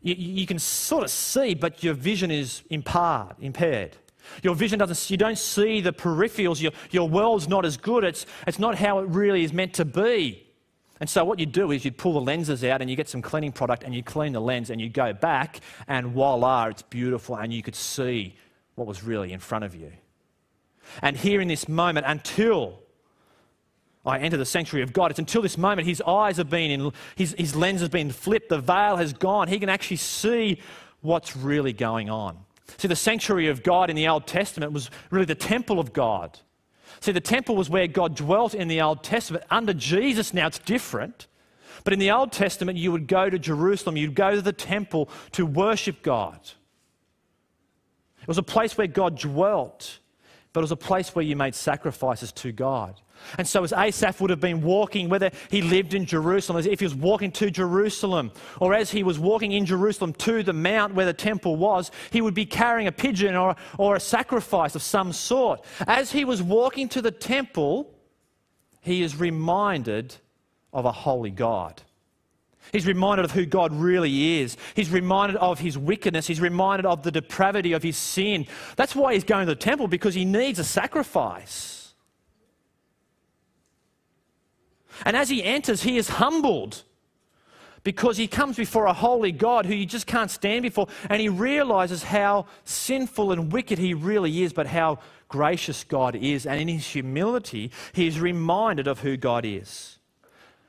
you, 0.01 0.15
you 0.15 0.47
can 0.47 0.59
sort 0.59 1.03
of 1.03 1.12
see, 1.12 1.53
but 1.53 1.83
your 1.83 1.93
vision 1.93 2.31
is 2.31 2.63
impaired. 2.69 3.35
impaired. 3.39 3.97
Your 4.43 4.55
vision 4.55 4.79
doesn't, 4.79 5.09
you 5.09 5.17
don't 5.17 5.38
see 5.38 5.81
the 5.81 5.91
peripherals. 5.91 6.62
Your, 6.62 6.71
your 6.91 7.09
world's 7.09 7.47
not 7.47 7.65
as 7.65 7.77
good. 7.77 8.03
It's, 8.03 8.25
it's 8.47 8.59
not 8.59 8.75
how 8.75 8.99
it 8.99 9.07
really 9.09 9.43
is 9.43 9.51
meant 9.53 9.73
to 9.75 9.85
be. 9.85 10.45
And 10.99 11.09
so 11.09 11.23
what 11.23 11.39
you 11.39 11.45
do 11.45 11.71
is 11.71 11.85
you'd 11.85 11.97
pull 11.97 12.13
the 12.13 12.21
lenses 12.21 12.63
out 12.63 12.81
and 12.81 12.89
you 12.89 12.95
get 12.95 13.07
some 13.07 13.21
cleaning 13.21 13.51
product 13.51 13.83
and 13.83 13.95
you 13.95 14.03
clean 14.03 14.33
the 14.33 14.41
lens 14.41 14.69
and 14.69 14.81
you 14.81 14.89
go 14.89 15.13
back 15.13 15.62
and 15.88 16.07
voila, 16.07 16.67
it's 16.67 16.81
beautiful 16.81 17.38
and 17.38 17.53
you 17.53 17.63
could 17.63 17.75
see 17.75 18.35
what 18.75 18.88
was 18.88 19.03
really 19.03 19.31
in 19.31 19.39
front 19.39 19.63
of 19.63 19.75
you. 19.75 19.91
And 21.01 21.15
here 21.15 21.39
in 21.39 21.47
this 21.47 21.69
moment, 21.69 22.05
until 22.07 22.79
I 24.09 24.19
enter 24.19 24.37
the 24.37 24.45
sanctuary 24.45 24.83
of 24.83 24.93
God, 24.93 25.11
it's 25.11 25.19
until 25.19 25.41
this 25.41 25.57
moment 25.57 25.87
his 25.87 26.01
eyes 26.01 26.37
have 26.37 26.49
been 26.49 26.71
in, 26.71 26.91
his, 27.15 27.35
his 27.37 27.55
lens 27.55 27.79
has 27.81 27.89
been 27.89 28.11
flipped, 28.11 28.49
the 28.49 28.59
veil 28.59 28.97
has 28.97 29.13
gone. 29.13 29.47
He 29.47 29.59
can 29.59 29.69
actually 29.69 29.97
see 29.97 30.59
what's 31.01 31.35
really 31.35 31.73
going 31.73 32.09
on. 32.09 32.37
See, 32.77 32.87
the 32.87 32.95
sanctuary 32.95 33.47
of 33.47 33.63
God 33.63 33.89
in 33.89 33.95
the 33.95 34.07
Old 34.07 34.27
Testament 34.27 34.71
was 34.71 34.89
really 35.09 35.25
the 35.25 35.35
temple 35.35 35.79
of 35.79 35.93
God. 35.93 36.39
See, 37.01 37.11
the 37.11 37.21
temple 37.21 37.55
was 37.55 37.69
where 37.69 37.87
God 37.87 38.15
dwelt 38.15 38.53
in 38.53 38.67
the 38.67 38.81
Old 38.81 39.03
Testament. 39.03 39.43
Under 39.49 39.73
Jesus 39.73 40.33
now 40.33 40.47
it's 40.47 40.59
different. 40.59 41.27
But 41.83 41.93
in 41.93 41.99
the 41.99 42.11
Old 42.11 42.31
Testament, 42.31 42.77
you 42.77 42.91
would 42.91 43.07
go 43.07 43.29
to 43.29 43.39
Jerusalem, 43.39 43.97
you'd 43.97 44.15
go 44.15 44.35
to 44.35 44.41
the 44.41 44.53
temple 44.53 45.09
to 45.31 45.45
worship 45.45 46.01
God. 46.01 46.39
It 48.21 48.27
was 48.27 48.37
a 48.37 48.43
place 48.43 48.77
where 48.77 48.87
God 48.87 49.17
dwelt, 49.17 49.99
but 50.51 50.59
it 50.59 50.63
was 50.63 50.71
a 50.71 50.75
place 50.75 51.15
where 51.15 51.23
you 51.23 51.35
made 51.35 51.55
sacrifices 51.55 52.31
to 52.33 52.51
God. 52.51 52.99
And 53.38 53.47
so, 53.47 53.63
as 53.63 53.73
Asaph 53.73 54.19
would 54.21 54.29
have 54.29 54.39
been 54.39 54.62
walking, 54.62 55.10
whether 55.10 55.32
he 55.49 55.62
lived 55.62 55.93
in 55.93 56.05
Jerusalem, 56.05 56.65
if 56.65 56.79
he 56.79 56.86
was 56.86 56.95
walking 56.95 57.32
to 57.34 57.51
Jerusalem, 57.51 58.32
or 58.60 58.73
as 58.73 58.91
he 58.91 59.03
was 59.03 59.19
walking 59.19 59.51
in 59.51 59.65
Jerusalem 59.65 60.13
to 60.13 60.43
the 60.43 60.53
mount 60.53 60.95
where 60.95 61.05
the 61.05 61.13
temple 61.13 61.55
was, 61.55 61.91
he 62.12 62.21
would 62.21 62.34
be 62.34 62.45
carrying 62.45 62.88
a 62.88 62.91
pigeon 62.91 63.36
or, 63.36 63.55
or 63.77 63.95
a 63.95 63.99
sacrifice 63.99 64.75
of 64.75 64.82
some 64.82 65.13
sort. 65.13 65.63
As 65.88 66.12
he 66.12 66.25
was 66.25 66.41
walking 66.41 66.89
to 66.89 67.01
the 67.01 67.12
temple, 67.12 67.93
he 68.82 69.03
is 69.03 69.15
reminded 69.15 70.15
of 70.73 70.86
a 70.86 70.91
holy 70.91 71.32
God. 71.32 71.82
He's 72.71 72.86
reminded 72.86 73.25
of 73.25 73.32
who 73.32 73.45
God 73.45 73.73
really 73.73 74.41
is. 74.41 74.55
He's 74.75 74.91
reminded 74.91 75.38
of 75.38 75.60
his 75.60 75.77
wickedness. 75.77 76.27
He's 76.27 76.41
reminded 76.41 76.86
of 76.86 77.01
the 77.01 77.12
depravity 77.12 77.73
of 77.73 77.82
his 77.82 77.97
sin. 77.97 78.45
That's 78.75 78.95
why 78.95 79.13
he's 79.13 79.23
going 79.23 79.47
to 79.47 79.53
the 79.53 79.60
temple, 79.60 79.88
because 79.88 80.13
he 80.13 80.25
needs 80.25 80.60
a 80.60 80.63
sacrifice. 80.63 81.78
And 85.05 85.15
as 85.15 85.29
he 85.29 85.43
enters, 85.43 85.83
he 85.83 85.97
is 85.97 86.09
humbled 86.09 86.83
because 87.83 88.17
he 88.17 88.27
comes 88.27 88.57
before 88.57 88.85
a 88.85 88.93
holy 88.93 89.31
God 89.31 89.65
who 89.65 89.73
you 89.73 89.85
just 89.85 90.05
can't 90.05 90.29
stand 90.29 90.63
before, 90.63 90.88
and 91.09 91.21
he 91.21 91.29
realizes 91.29 92.03
how 92.03 92.45
sinful 92.65 93.31
and 93.31 93.51
wicked 93.51 93.79
he 93.79 93.93
really 93.93 94.43
is, 94.43 94.53
but 94.53 94.67
how 94.67 94.99
gracious 95.29 95.83
God 95.83 96.15
is. 96.15 96.45
And 96.45 96.59
in 96.59 96.67
his 96.67 96.85
humility, 96.85 97.71
he 97.93 98.07
is 98.07 98.19
reminded 98.19 98.88
of 98.88 98.99
who 98.99 99.15
God 99.15 99.45
is. 99.45 99.97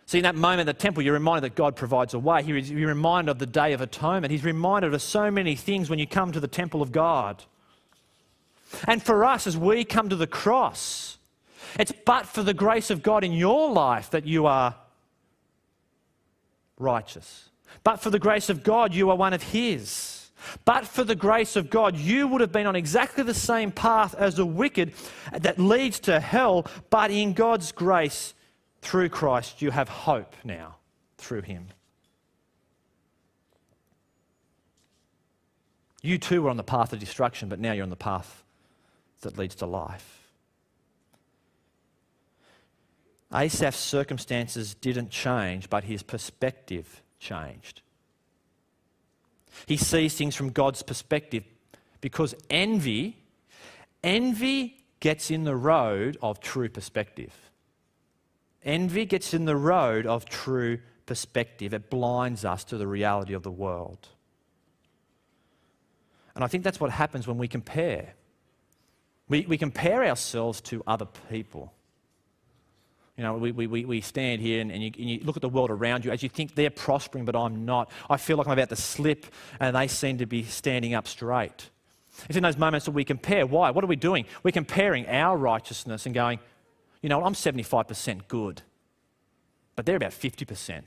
See, 0.07 0.19
in 0.19 0.25
that 0.25 0.35
moment 0.35 0.63
in 0.63 0.67
the 0.67 0.73
temple, 0.73 1.05
you're 1.05 1.15
reminded 1.15 1.51
that 1.51 1.57
God 1.57 1.77
provides 1.77 2.15
a 2.15 2.19
way. 2.19 2.43
You're 2.43 2.89
reminded 2.89 3.31
of 3.31 3.39
the 3.39 3.47
Day 3.47 3.73
of 3.73 3.81
Atonement. 3.81 4.33
He's 4.33 4.45
reminded 4.45 4.93
of 4.93 5.03
so 5.03 5.31
many 5.31 5.55
things 5.55 5.89
when 5.89 6.01
you 6.01 6.07
come 6.07 6.33
to 6.33 6.41
the 6.41 6.49
temple 6.49 6.83
of 6.83 6.91
God. 6.91 7.45
And 8.89 9.03
for 9.03 9.25
us, 9.25 9.47
as 9.47 9.57
we 9.57 9.85
come 9.85 10.09
to 10.09 10.17
the 10.17 10.27
cross, 10.27 11.19
it's 11.79 11.93
but 12.05 12.27
for 12.27 12.43
the 12.43 12.55
grace 12.55 12.91
of 12.91 13.03
God 13.03 13.25
in 13.25 13.33
your 13.33 13.71
life 13.71 14.11
that 14.11 14.27
you 14.27 14.47
are 14.47 14.75
righteous. 16.79 17.51
But 17.85 18.01
for 18.01 18.11
the 18.11 18.19
grace 18.19 18.49
of 18.49 18.63
God, 18.63 18.95
you 18.95 19.11
are 19.11 19.17
one 19.17 19.33
of 19.33 19.43
His. 19.43 20.31
But 20.65 20.87
for 20.87 21.05
the 21.05 21.15
grace 21.15 21.57
of 21.57 21.71
God, 21.71 21.97
you 21.97 22.27
would 22.27 22.41
have 22.41 22.53
been 22.53 22.67
on 22.67 22.77
exactly 22.77 23.23
the 23.23 23.35
same 23.35 23.71
path 23.71 24.15
as 24.15 24.37
the 24.37 24.47
wicked 24.47 24.95
that 25.33 25.59
leads 25.59 26.01
to 26.01 26.19
hell. 26.19 26.67
But 26.89 27.11
in 27.11 27.35
God's 27.35 27.73
grace, 27.73 28.35
through 28.83 29.11
Christ, 29.11 29.61
you 29.61 29.71
have 29.71 29.89
hope 29.89 30.35
now 30.45 30.77
through 31.19 31.43
Him. 31.43 31.69
You 36.03 36.17
too 36.17 36.43
were 36.43 36.51
on 36.51 36.57
the 36.57 36.63
path 36.63 36.93
of 36.93 36.99
destruction, 36.99 37.51
but 37.51 37.61
now 37.61 37.73
you're 37.73 37.83
on 37.83 37.91
the 37.91 37.97
path 37.97 38.43
that 39.21 39.37
leads 39.37 39.55
to 39.57 39.67
life. 39.67 40.20
Asaph's 43.33 43.79
circumstances 43.79 44.75
didn't 44.75 45.11
change, 45.11 45.71
but 45.71 45.85
his 45.85 46.03
perspective 46.03 47.03
changed. 47.19 47.83
He 49.67 49.77
sees 49.77 50.15
things 50.17 50.35
from 50.35 50.51
God's 50.51 50.83
perspective 50.83 51.45
because 52.01 52.35
envy, 52.49 53.19
envy 54.03 54.79
gets 55.01 55.31
in 55.31 55.45
the 55.45 55.57
road 55.57 56.17
of 56.23 56.41
true 56.41 56.69
perspective. 56.69 57.51
Envy 58.65 59.05
gets 59.07 59.33
in 59.33 59.45
the 59.45 59.57
road 59.57 60.07
of 60.07 60.25
true 60.27 60.79
perspective. 61.07 61.73
It 61.73 61.89
blinds 61.89 62.45
us 62.45 62.65
to 62.65 62.77
the 62.77 62.87
reality 62.87 63.33
of 63.33 63.43
the 63.43 63.51
world. 63.51 64.09
And 66.35 66.45
I 66.45 66.47
think 66.47 66.65
that's 66.65 66.81
what 66.81 66.91
happens 66.91 67.27
when 67.27 67.39
we 67.39 67.49
compare. 67.49 68.15
We, 69.29 69.47
we 69.47 69.59
compare 69.59 70.05
ourselves 70.05 70.61
to 70.63 70.83
other 70.87 71.07
people. 71.31 71.73
You 73.21 73.27
know, 73.27 73.35
we, 73.35 73.53
we, 73.53 73.85
we 73.85 74.01
stand 74.01 74.41
here 74.41 74.63
and, 74.63 74.73
and, 74.73 74.83
you, 74.83 74.91
and, 74.99 75.11
you, 75.11 75.21
look 75.23 75.37
at 75.37 75.43
the 75.43 75.49
world 75.51 75.71
around 75.71 76.07
you 76.07 76.11
as 76.11 76.23
you 76.23 76.31
think 76.31 76.55
they're 76.55 76.71
prospering, 76.71 77.27
but 77.27 77.37
I'm 77.37 77.67
not. 77.67 77.91
I 78.09 78.17
feel 78.17 78.39
like 78.39 78.47
I'm 78.47 78.55
about 78.55 78.71
to 78.71 78.77
slip, 78.77 79.27
and 79.61 79.77
they 79.77 79.89
seem 79.89 80.17
to 80.17 80.27
be 80.27 80.43
standing 80.45 80.95
up 80.95 81.07
straight. 81.07 81.69
It's 82.31 82.39
in 82.39 82.43
those 82.43 82.57
moments 82.57 82.87
that 82.87 82.93
we 82.93 83.05
compare. 83.05 83.45
Why? 83.45 83.73
What 83.73 83.85
are 83.85 83.89
we 83.89 83.97
doing? 83.97 84.25
We're 84.43 84.53
comparing 84.53 85.07
our 85.07 85.37
righteousness 85.37 86.07
and 86.07 86.15
going, 86.15 86.39
you 87.03 87.11
know, 87.11 87.23
I'm 87.23 87.35
75% 87.35 88.27
good, 88.27 88.63
but 89.77 89.85
they're 89.85 89.97
about 89.97 90.13
50%. 90.13 90.83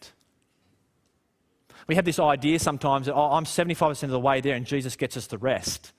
We 1.86 1.94
have 1.94 2.06
this 2.06 2.18
idea 2.18 2.58
sometimes 2.58 3.06
that, 3.06 3.14
oh, 3.14 3.34
I'm 3.34 3.46
75% 3.46 4.02
of 4.02 4.10
the 4.10 4.20
way 4.20 4.42
there, 4.42 4.56
and 4.56 4.66
Jesus 4.66 4.96
gets 4.96 5.16
us 5.18 5.28
the 5.28 5.38
rest. 5.38 5.94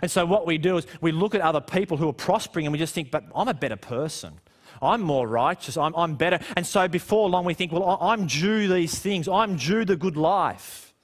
And 0.00 0.10
so 0.10 0.24
what 0.24 0.46
we 0.46 0.56
do 0.56 0.78
is 0.78 0.86
we 1.02 1.12
look 1.12 1.34
at 1.34 1.42
other 1.42 1.60
people 1.60 1.98
who 1.98 2.08
are 2.08 2.14
prospering 2.14 2.64
and 2.64 2.72
we 2.72 2.78
just 2.78 2.94
think, 2.94 3.10
but 3.10 3.24
I'm 3.34 3.48
a 3.48 3.54
better 3.54 3.76
person. 3.76 4.40
I'm 4.80 5.00
more 5.00 5.26
righteous, 5.26 5.76
I'm, 5.76 5.94
I'm 5.94 6.16
better. 6.16 6.38
And 6.56 6.66
so 6.66 6.88
before 6.88 7.28
long, 7.28 7.44
we 7.44 7.54
think, 7.54 7.72
well, 7.72 7.98
I'm 8.00 8.26
due 8.26 8.68
these 8.68 8.98
things, 8.98 9.28
I'm 9.28 9.56
due 9.56 9.84
the 9.84 9.96
good 9.96 10.16
life. 10.16 10.94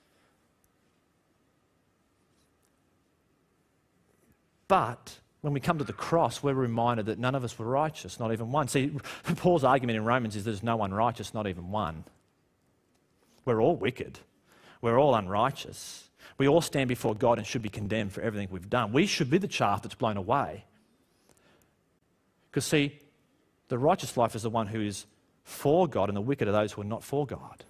But 4.68 5.18
when 5.42 5.52
we 5.52 5.60
come 5.60 5.78
to 5.78 5.84
the 5.84 5.92
cross, 5.92 6.42
we're 6.42 6.54
reminded 6.54 7.06
that 7.06 7.18
none 7.18 7.34
of 7.34 7.44
us 7.44 7.58
were 7.58 7.66
righteous, 7.66 8.18
not 8.18 8.32
even 8.32 8.52
one. 8.52 8.68
See, 8.68 8.92
Paul's 9.36 9.64
argument 9.64 9.98
in 9.98 10.04
Romans 10.04 10.36
is 10.36 10.44
there's 10.44 10.62
no 10.62 10.76
one 10.76 10.94
righteous, 10.94 11.34
not 11.34 11.46
even 11.46 11.70
one. 11.70 12.04
We're 13.44 13.60
all 13.60 13.76
wicked, 13.76 14.20
we're 14.80 14.98
all 14.98 15.14
unrighteous. 15.14 16.08
We 16.38 16.48
all 16.48 16.62
stand 16.62 16.88
before 16.88 17.14
God 17.14 17.38
and 17.38 17.46
should 17.46 17.62
be 17.62 17.68
condemned 17.68 18.12
for 18.12 18.22
everything 18.22 18.48
we've 18.50 18.70
done. 18.70 18.92
We 18.92 19.06
should 19.06 19.30
be 19.30 19.38
the 19.38 19.46
chaff 19.46 19.82
that's 19.82 19.94
blown 19.94 20.16
away. 20.16 20.64
Because, 22.50 22.64
see, 22.64 22.98
the 23.72 23.78
righteous 23.78 24.18
life 24.18 24.34
is 24.34 24.42
the 24.42 24.50
one 24.50 24.66
who 24.66 24.82
is 24.82 25.06
for 25.44 25.88
God, 25.88 26.10
and 26.10 26.16
the 26.16 26.20
wicked 26.20 26.46
are 26.46 26.52
those 26.52 26.72
who 26.72 26.82
are 26.82 26.84
not 26.84 27.02
for 27.02 27.26
God. 27.26 27.64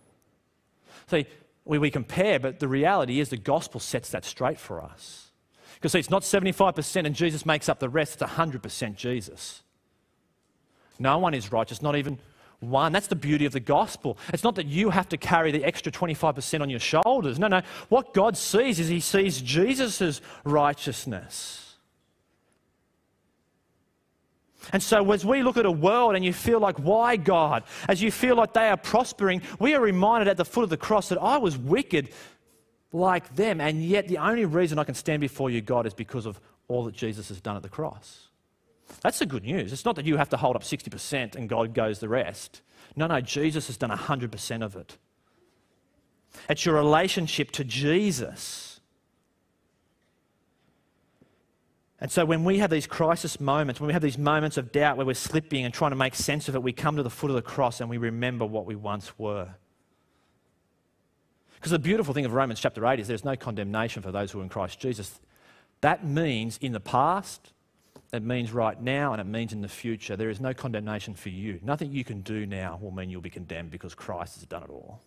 See, 1.07 1.27
we, 1.65 1.79
we 1.79 1.93
compare, 1.93 2.41
but 2.41 2.59
the 2.59 2.67
reality 2.67 3.21
is 3.21 3.29
the 3.29 3.37
gospel 3.37 3.79
sets 3.79 4.11
that 4.11 4.25
straight 4.25 4.59
for 4.59 4.83
us. 4.83 5.31
Because 5.77 5.93
see, 5.93 6.01
it's 6.01 6.11
not 6.11 6.23
75% 6.23 7.07
and 7.07 7.15
Jesus 7.15 7.47
makes 7.47 7.69
up 7.69 7.79
the 7.79 7.89
rest, 7.89 8.21
it's 8.21 8.33
100% 8.33 8.97
Jesus. 8.97 9.63
No 10.99 11.19
one 11.19 11.35
is 11.35 11.53
righteous, 11.53 11.81
not 11.81 11.95
even 11.95 12.19
one. 12.59 12.91
That's 12.91 13.07
the 13.07 13.15
beauty 13.15 13.47
of 13.47 13.53
the 13.53 13.61
gospel. 13.61 14.19
It's 14.33 14.43
not 14.43 14.57
that 14.57 14.67
you 14.67 14.91
have 14.91 15.09
to 15.11 15.17
carry 15.17 15.53
the 15.53 15.63
extra 15.63 15.93
25% 15.93 16.63
on 16.63 16.69
your 16.69 16.81
shoulders. 16.81 17.39
No, 17.39 17.47
no. 17.47 17.63
What 17.91 18.13
God 18.13 18.37
sees 18.37 18.81
is 18.81 18.89
He 18.89 18.99
sees 18.99 19.41
Jesus' 19.41 20.21
righteousness. 20.43 21.72
And 24.73 24.83
so, 24.83 25.11
as 25.13 25.25
we 25.25 25.43
look 25.43 25.57
at 25.57 25.67
a 25.67 25.71
world 25.71 26.15
and 26.15 26.25
you 26.25 26.33
feel 26.33 26.61
like, 26.61 26.79
why 26.79 27.17
God? 27.17 27.65
As 27.89 28.01
you 28.03 28.13
feel 28.13 28.37
like 28.37 28.53
they 28.53 28.69
are 28.69 28.77
prospering, 28.77 29.43
we 29.59 29.75
are 29.75 29.81
reminded 29.81 30.29
at 30.29 30.37
the 30.37 30.45
foot 30.45 30.65
of 30.65 30.71
the 30.71 30.77
cross 30.77 31.09
that 31.09 31.21
I 31.21 31.39
was 31.39 31.59
wicked 31.59 32.11
like 32.93 33.35
them, 33.35 33.61
and 33.61 33.83
yet 33.83 34.09
the 34.09 34.19
only 34.19 34.45
reason 34.45 34.79
I 34.79 34.85
can 34.85 34.95
stand 34.95 35.21
before 35.21 35.51
you, 35.51 35.61
God, 35.61 35.87
is 35.87 35.95
because 35.95 36.27
of 36.27 36.41
all 36.69 36.85
that 36.85 36.95
Jesus 36.95 37.29
has 37.29 37.41
done 37.41 37.57
at 37.57 37.63
the 37.63 37.69
cross. 37.69 38.29
That's 39.01 39.19
the 39.19 39.27
good 39.27 39.45
news. 39.45 39.73
It's 39.73 39.85
not 39.85 39.97
that 39.97 40.05
you 40.05 40.17
have 40.17 40.29
to 40.31 40.37
hold 40.37 40.57
up 40.57 40.63
60% 40.63 41.35
and 41.35 41.49
God 41.49 41.75
goes 41.75 41.99
the 41.99 42.09
rest. 42.09 42.61
No, 42.95 43.07
no, 43.07 43.21
Jesus 43.21 43.67
has 43.69 43.77
done 43.77 43.91
100% 43.91 44.63
of 44.63 44.77
it. 44.77 44.99
It's 46.49 46.67
your 46.67 46.75
relationship 46.75 47.51
to 47.53 47.65
Jesus 47.65 48.72
And 52.03 52.11
so 52.11 52.25
when 52.25 52.43
we 52.43 52.59
have 52.59 52.69
these 52.69 52.89
crisis 52.89 53.39
moments, 53.39 53.81
when 53.81 53.87
we 53.87 53.93
have 53.93 54.03
these 54.03 54.19
moments 54.19 54.57
of 54.57 54.73
doubt 54.73 54.97
where 54.97 55.07
we're 55.07 55.15
slipping 55.15 55.65
and 55.65 55.73
trying 55.73 55.93
to 55.93 55.97
make 55.97 56.17
sense 56.17 56.49
of 56.49 56.57
it, 56.57 56.63
we 56.63 56.73
come 56.73 56.97
to 56.97 57.03
the 57.05 57.09
foot 57.09 57.31
of 57.31 57.37
the 57.37 57.43
cross 57.43 57.81
and 57.81 57.89
we 57.89 57.97
remember 57.97 58.45
what 58.45 58.67
we 58.67 58.75
once 58.75 59.17
were. 59.21 59.49
Because 61.55 61.71
the 61.71 61.79
beautiful 61.79 62.13
thing 62.13 62.25
of 62.25 62.33
Romans 62.33 62.59
chapter 62.59 62.85
8 62.85 62.99
is 62.99 63.07
there's 63.07 63.25
no 63.25 63.37
condemnation 63.37 64.03
for 64.03 64.11
those 64.11 64.33
who 64.33 64.41
are 64.41 64.43
in 64.43 64.49
Christ 64.49 64.81
Jesus. 64.81 65.21
That 65.81 66.05
means 66.05 66.59
in 66.61 66.73
the 66.73 66.81
past, 66.81 67.53
It 68.13 68.23
means 68.23 68.53
right 68.53 68.81
now 68.81 69.13
and 69.13 69.21
it 69.21 69.27
means 69.27 69.53
in 69.53 69.63
the 69.63 69.69
future. 69.69 70.17
There 70.17 70.29
is 70.29 70.41
no 70.41 70.53
condemnation 70.53 71.15
for 71.15 71.31
you. 71.31 71.61
Nothing 71.63 71.93
you 71.93 72.05
can 72.05 72.21
do 72.21 72.45
now 72.45 72.79
will 72.81 72.91
mean 72.91 73.09
you'll 73.09 73.23
be 73.23 73.31
condemned 73.31 73.71
because 73.71 73.95
Christ 73.95 74.35
has 74.35 74.45
done 74.45 74.65
it 74.65 74.71
all. 74.71 75.01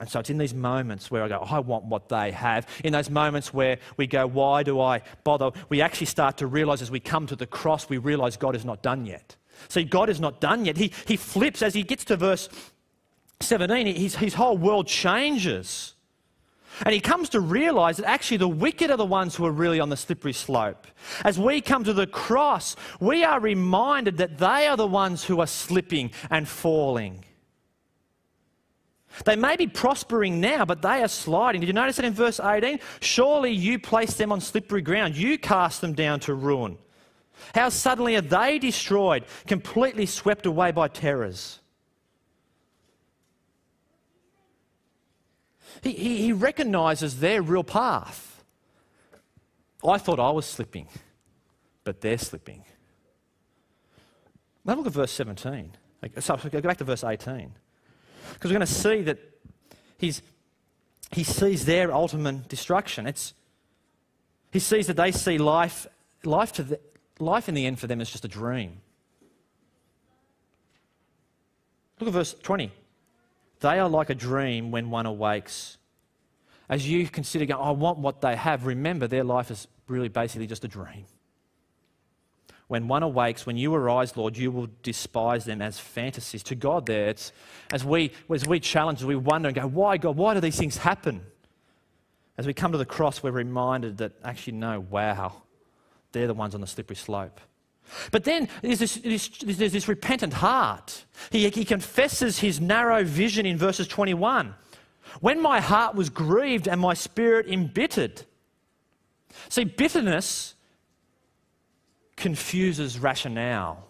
And 0.00 0.08
so 0.08 0.18
it's 0.18 0.30
in 0.30 0.38
these 0.38 0.54
moments 0.54 1.10
where 1.10 1.22
I 1.22 1.28
go, 1.28 1.36
I 1.38 1.58
want 1.58 1.84
what 1.84 2.08
they 2.08 2.32
have. 2.32 2.66
In 2.82 2.94
those 2.94 3.10
moments 3.10 3.52
where 3.52 3.78
we 3.98 4.06
go, 4.06 4.26
why 4.26 4.62
do 4.62 4.80
I 4.80 5.02
bother? 5.24 5.50
We 5.68 5.82
actually 5.82 6.06
start 6.06 6.38
to 6.38 6.46
realize 6.46 6.80
as 6.80 6.90
we 6.90 7.00
come 7.00 7.26
to 7.26 7.36
the 7.36 7.46
cross, 7.46 7.88
we 7.90 7.98
realize 7.98 8.38
God 8.38 8.56
is 8.56 8.64
not 8.64 8.82
done 8.82 9.04
yet. 9.04 9.36
See, 9.68 9.84
God 9.84 10.08
is 10.08 10.18
not 10.18 10.40
done 10.40 10.64
yet. 10.64 10.78
He, 10.78 10.90
he 11.06 11.18
flips 11.18 11.60
as 11.60 11.74
he 11.74 11.82
gets 11.82 12.04
to 12.06 12.16
verse 12.16 12.48
17, 13.40 13.94
his, 13.94 14.16
his 14.16 14.34
whole 14.34 14.56
world 14.56 14.86
changes. 14.86 15.94
And 16.86 16.94
he 16.94 17.00
comes 17.00 17.28
to 17.30 17.40
realize 17.40 17.98
that 17.98 18.08
actually 18.08 18.38
the 18.38 18.48
wicked 18.48 18.90
are 18.90 18.96
the 18.96 19.04
ones 19.04 19.36
who 19.36 19.44
are 19.44 19.52
really 19.52 19.80
on 19.80 19.90
the 19.90 19.98
slippery 19.98 20.32
slope. 20.32 20.86
As 21.24 21.38
we 21.38 21.60
come 21.60 21.84
to 21.84 21.92
the 21.92 22.06
cross, 22.06 22.74
we 23.00 23.22
are 23.22 23.38
reminded 23.38 24.16
that 24.16 24.38
they 24.38 24.66
are 24.66 24.78
the 24.78 24.86
ones 24.86 25.24
who 25.24 25.40
are 25.40 25.46
slipping 25.46 26.10
and 26.30 26.48
falling. 26.48 27.24
They 29.24 29.36
may 29.36 29.56
be 29.56 29.66
prospering 29.66 30.40
now, 30.40 30.64
but 30.64 30.82
they 30.82 31.02
are 31.02 31.08
sliding. 31.08 31.60
Did 31.60 31.66
you 31.66 31.72
notice 31.72 31.96
that 31.96 32.04
in 32.04 32.12
verse 32.12 32.40
18? 32.40 32.80
Surely 33.00 33.50
you 33.50 33.78
place 33.78 34.14
them 34.14 34.32
on 34.32 34.40
slippery 34.40 34.82
ground, 34.82 35.16
you 35.16 35.38
cast 35.38 35.80
them 35.80 35.94
down 35.94 36.20
to 36.20 36.34
ruin. 36.34 36.78
How 37.54 37.68
suddenly 37.70 38.16
are 38.16 38.20
they 38.20 38.58
destroyed, 38.58 39.24
completely 39.46 40.06
swept 40.06 40.46
away 40.46 40.70
by 40.72 40.88
terrors? 40.88 41.58
He, 45.82 45.92
he, 45.92 46.16
he 46.18 46.32
recognizes 46.32 47.20
their 47.20 47.42
real 47.42 47.64
path. 47.64 48.44
I 49.86 49.98
thought 49.98 50.20
I 50.20 50.30
was 50.30 50.44
slipping, 50.44 50.88
but 51.84 52.00
they're 52.00 52.18
slipping. 52.18 52.64
Now 54.64 54.74
look 54.74 54.86
at 54.86 54.92
verse 54.92 55.12
17. 55.12 55.72
So 56.18 56.36
go 56.36 56.60
back 56.60 56.76
to 56.78 56.84
verse 56.84 57.02
18. 57.02 57.54
Because 58.34 58.50
we're 58.50 58.58
going 58.58 58.66
to 58.66 58.72
see 58.72 59.02
that 59.02 59.18
he's, 59.98 60.22
he 61.10 61.24
sees 61.24 61.64
their 61.64 61.92
ultimate 61.92 62.48
destruction. 62.48 63.06
It's, 63.06 63.34
he 64.52 64.58
sees 64.58 64.86
that 64.86 64.96
they 64.96 65.12
see 65.12 65.38
life, 65.38 65.86
life, 66.24 66.52
to 66.52 66.62
the, 66.62 66.80
life 67.18 67.48
in 67.48 67.54
the 67.54 67.66
end 67.66 67.78
for 67.78 67.86
them 67.86 68.00
is 68.00 68.10
just 68.10 68.24
a 68.24 68.28
dream. 68.28 68.80
Look 72.00 72.08
at 72.08 72.14
verse 72.14 72.34
20. 72.34 72.72
They 73.60 73.78
are 73.78 73.88
like 73.88 74.10
a 74.10 74.14
dream 74.14 74.70
when 74.70 74.90
one 74.90 75.06
awakes. 75.06 75.76
As 76.68 76.88
you 76.88 77.06
consider, 77.08 77.44
going, 77.44 77.60
I 77.60 77.72
want 77.72 77.98
what 77.98 78.20
they 78.20 78.36
have, 78.36 78.64
remember 78.64 79.06
their 79.06 79.24
life 79.24 79.50
is 79.50 79.68
really 79.86 80.08
basically 80.08 80.46
just 80.46 80.64
a 80.64 80.68
dream. 80.68 81.04
When 82.70 82.86
one 82.86 83.02
awakes, 83.02 83.46
when 83.46 83.56
you 83.56 83.74
arise, 83.74 84.16
Lord, 84.16 84.36
you 84.36 84.52
will 84.52 84.68
despise 84.84 85.44
them 85.44 85.60
as 85.60 85.80
fantasies. 85.80 86.44
To 86.44 86.54
God, 86.54 86.86
there, 86.86 87.08
it's 87.08 87.32
as 87.72 87.84
we, 87.84 88.12
as 88.32 88.46
we 88.46 88.60
challenge, 88.60 89.02
we 89.02 89.16
wonder 89.16 89.48
and 89.48 89.56
go, 89.56 89.66
Why, 89.66 89.96
God, 89.96 90.16
why 90.16 90.34
do 90.34 90.40
these 90.40 90.56
things 90.56 90.76
happen? 90.76 91.20
As 92.38 92.46
we 92.46 92.54
come 92.54 92.70
to 92.70 92.78
the 92.78 92.86
cross, 92.86 93.24
we're 93.24 93.32
reminded 93.32 93.98
that 93.98 94.12
actually, 94.22 94.52
no, 94.52 94.78
wow, 94.78 95.42
they're 96.12 96.28
the 96.28 96.32
ones 96.32 96.54
on 96.54 96.60
the 96.60 96.66
slippery 96.68 96.94
slope. 96.94 97.40
But 98.12 98.22
then 98.22 98.48
there's 98.62 98.78
this, 98.78 98.94
this, 98.94 99.28
there's 99.40 99.72
this 99.72 99.88
repentant 99.88 100.34
heart. 100.34 101.06
He, 101.32 101.48
he 101.48 101.64
confesses 101.64 102.38
his 102.38 102.60
narrow 102.60 103.02
vision 103.02 103.46
in 103.46 103.58
verses 103.58 103.88
21. 103.88 104.54
When 105.20 105.42
my 105.42 105.60
heart 105.60 105.96
was 105.96 106.08
grieved 106.08 106.68
and 106.68 106.80
my 106.80 106.94
spirit 106.94 107.48
embittered. 107.48 108.26
See, 109.48 109.64
bitterness 109.64 110.54
confuses 112.20 112.98
rationale. 112.98 113.86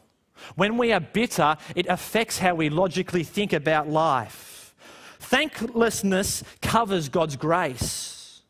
When 0.54 0.78
we 0.78 0.92
are 0.92 1.00
bitter, 1.00 1.56
it 1.76 1.86
affects 1.88 2.38
how 2.38 2.54
we 2.54 2.70
logically 2.70 3.24
think 3.24 3.52
about 3.52 3.88
life. 3.88 4.74
Thanklessness 5.18 6.42
covers 6.62 7.10
God's 7.10 7.36
grace. 7.36 8.42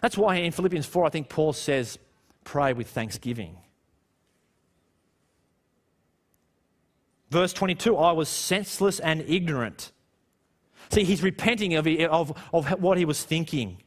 That's 0.00 0.16
why 0.16 0.36
in 0.36 0.52
Philippians 0.52 0.86
4, 0.86 1.04
I 1.04 1.10
think 1.10 1.28
Paul 1.28 1.52
says, 1.52 1.98
pray 2.44 2.72
with 2.72 2.88
thanksgiving. 2.88 3.58
Verse 7.30 7.52
22 7.52 7.96
I 7.96 8.12
was 8.12 8.28
senseless 8.28 9.00
and 9.00 9.22
ignorant. 9.28 9.92
See, 10.90 11.04
he's 11.04 11.22
repenting 11.22 11.74
of, 11.74 11.86
of, 11.86 12.32
of 12.54 12.68
what 12.80 12.96
he 12.96 13.04
was 13.04 13.22
thinking. 13.22 13.82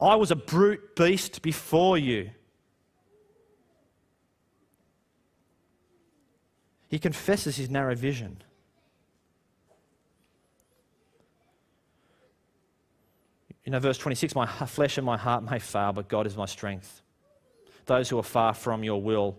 I 0.00 0.14
was 0.14 0.30
a 0.30 0.36
brute 0.36 0.94
beast 0.94 1.42
before 1.42 1.98
you. 1.98 2.30
He 6.96 6.98
confesses 6.98 7.56
his 7.56 7.68
narrow 7.68 7.94
vision. 7.94 8.38
You 13.66 13.72
know, 13.72 13.80
verse 13.80 13.98
26 13.98 14.34
My 14.34 14.46
flesh 14.46 14.96
and 14.96 15.04
my 15.04 15.18
heart 15.18 15.44
may 15.44 15.58
fail, 15.58 15.92
but 15.92 16.08
God 16.08 16.26
is 16.26 16.38
my 16.38 16.46
strength. 16.46 17.02
Those 17.84 18.08
who 18.08 18.18
are 18.18 18.22
far 18.22 18.54
from 18.54 18.82
your 18.82 19.02
will 19.02 19.36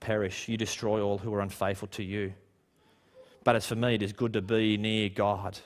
perish. 0.00 0.48
You 0.48 0.58
destroy 0.58 1.00
all 1.00 1.16
who 1.16 1.32
are 1.32 1.40
unfaithful 1.40 1.88
to 1.92 2.02
you. 2.02 2.34
But 3.42 3.56
as 3.56 3.66
for 3.66 3.74
me, 3.74 3.94
it 3.94 4.02
is 4.02 4.12
good 4.12 4.34
to 4.34 4.42
be 4.42 4.76
near 4.76 5.08
God. 5.08 5.58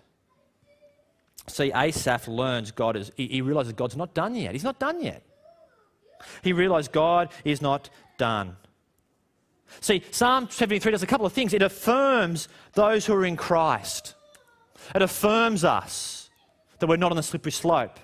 See, 1.49 1.73
Asaph 1.73 2.29
learns 2.29 2.71
God 2.71 2.95
is, 2.95 3.11
he, 3.17 3.27
he 3.27 3.41
realizes 3.41 3.73
God's 3.73 3.97
not 3.97 4.15
done 4.15 4.37
yet. 4.37 4.53
He's 4.53 4.63
not 4.63 4.79
done 4.79 5.03
yet. 5.03 5.25
He 6.45 6.53
realized 6.53 6.93
God 6.93 7.31
is 7.45 7.61
not 7.61 7.91
done. 8.17 8.57
See, 9.81 10.03
Psalm 10.11 10.49
73 10.51 10.93
does 10.93 11.03
a 11.03 11.07
couple 11.07 11.27
of 11.27 11.33
things. 11.33 11.53
It 11.53 11.63
affirms 11.63 12.49
those 12.73 13.07
who 13.07 13.15
are 13.15 13.25
in 13.25 13.37
Christ, 13.37 14.15
it 14.95 15.03
affirms 15.03 15.65
us 15.65 16.31
that 16.79 16.89
we're 16.89 16.97
not 16.97 17.11
on 17.11 17.17
the 17.17 17.23
slippery 17.23 17.53
slope. 17.53 17.99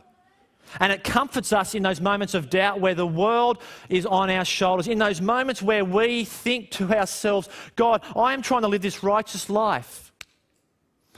And 0.80 0.90
it 0.90 1.04
comforts 1.04 1.52
us 1.52 1.74
in 1.74 1.82
those 1.82 2.00
moments 2.00 2.32
of 2.32 2.48
doubt 2.48 2.80
where 2.80 2.94
the 2.94 3.06
world 3.06 3.58
is 3.90 4.06
on 4.06 4.30
our 4.30 4.44
shoulders, 4.44 4.88
in 4.88 4.98
those 4.98 5.20
moments 5.20 5.60
where 5.60 5.84
we 5.84 6.24
think 6.24 6.70
to 6.72 6.90
ourselves, 6.94 7.48
God, 7.76 8.02
I 8.16 8.32
am 8.32 8.40
trying 8.40 8.62
to 8.62 8.68
live 8.68 8.80
this 8.80 9.02
righteous 9.02 9.50
life. 9.50 10.12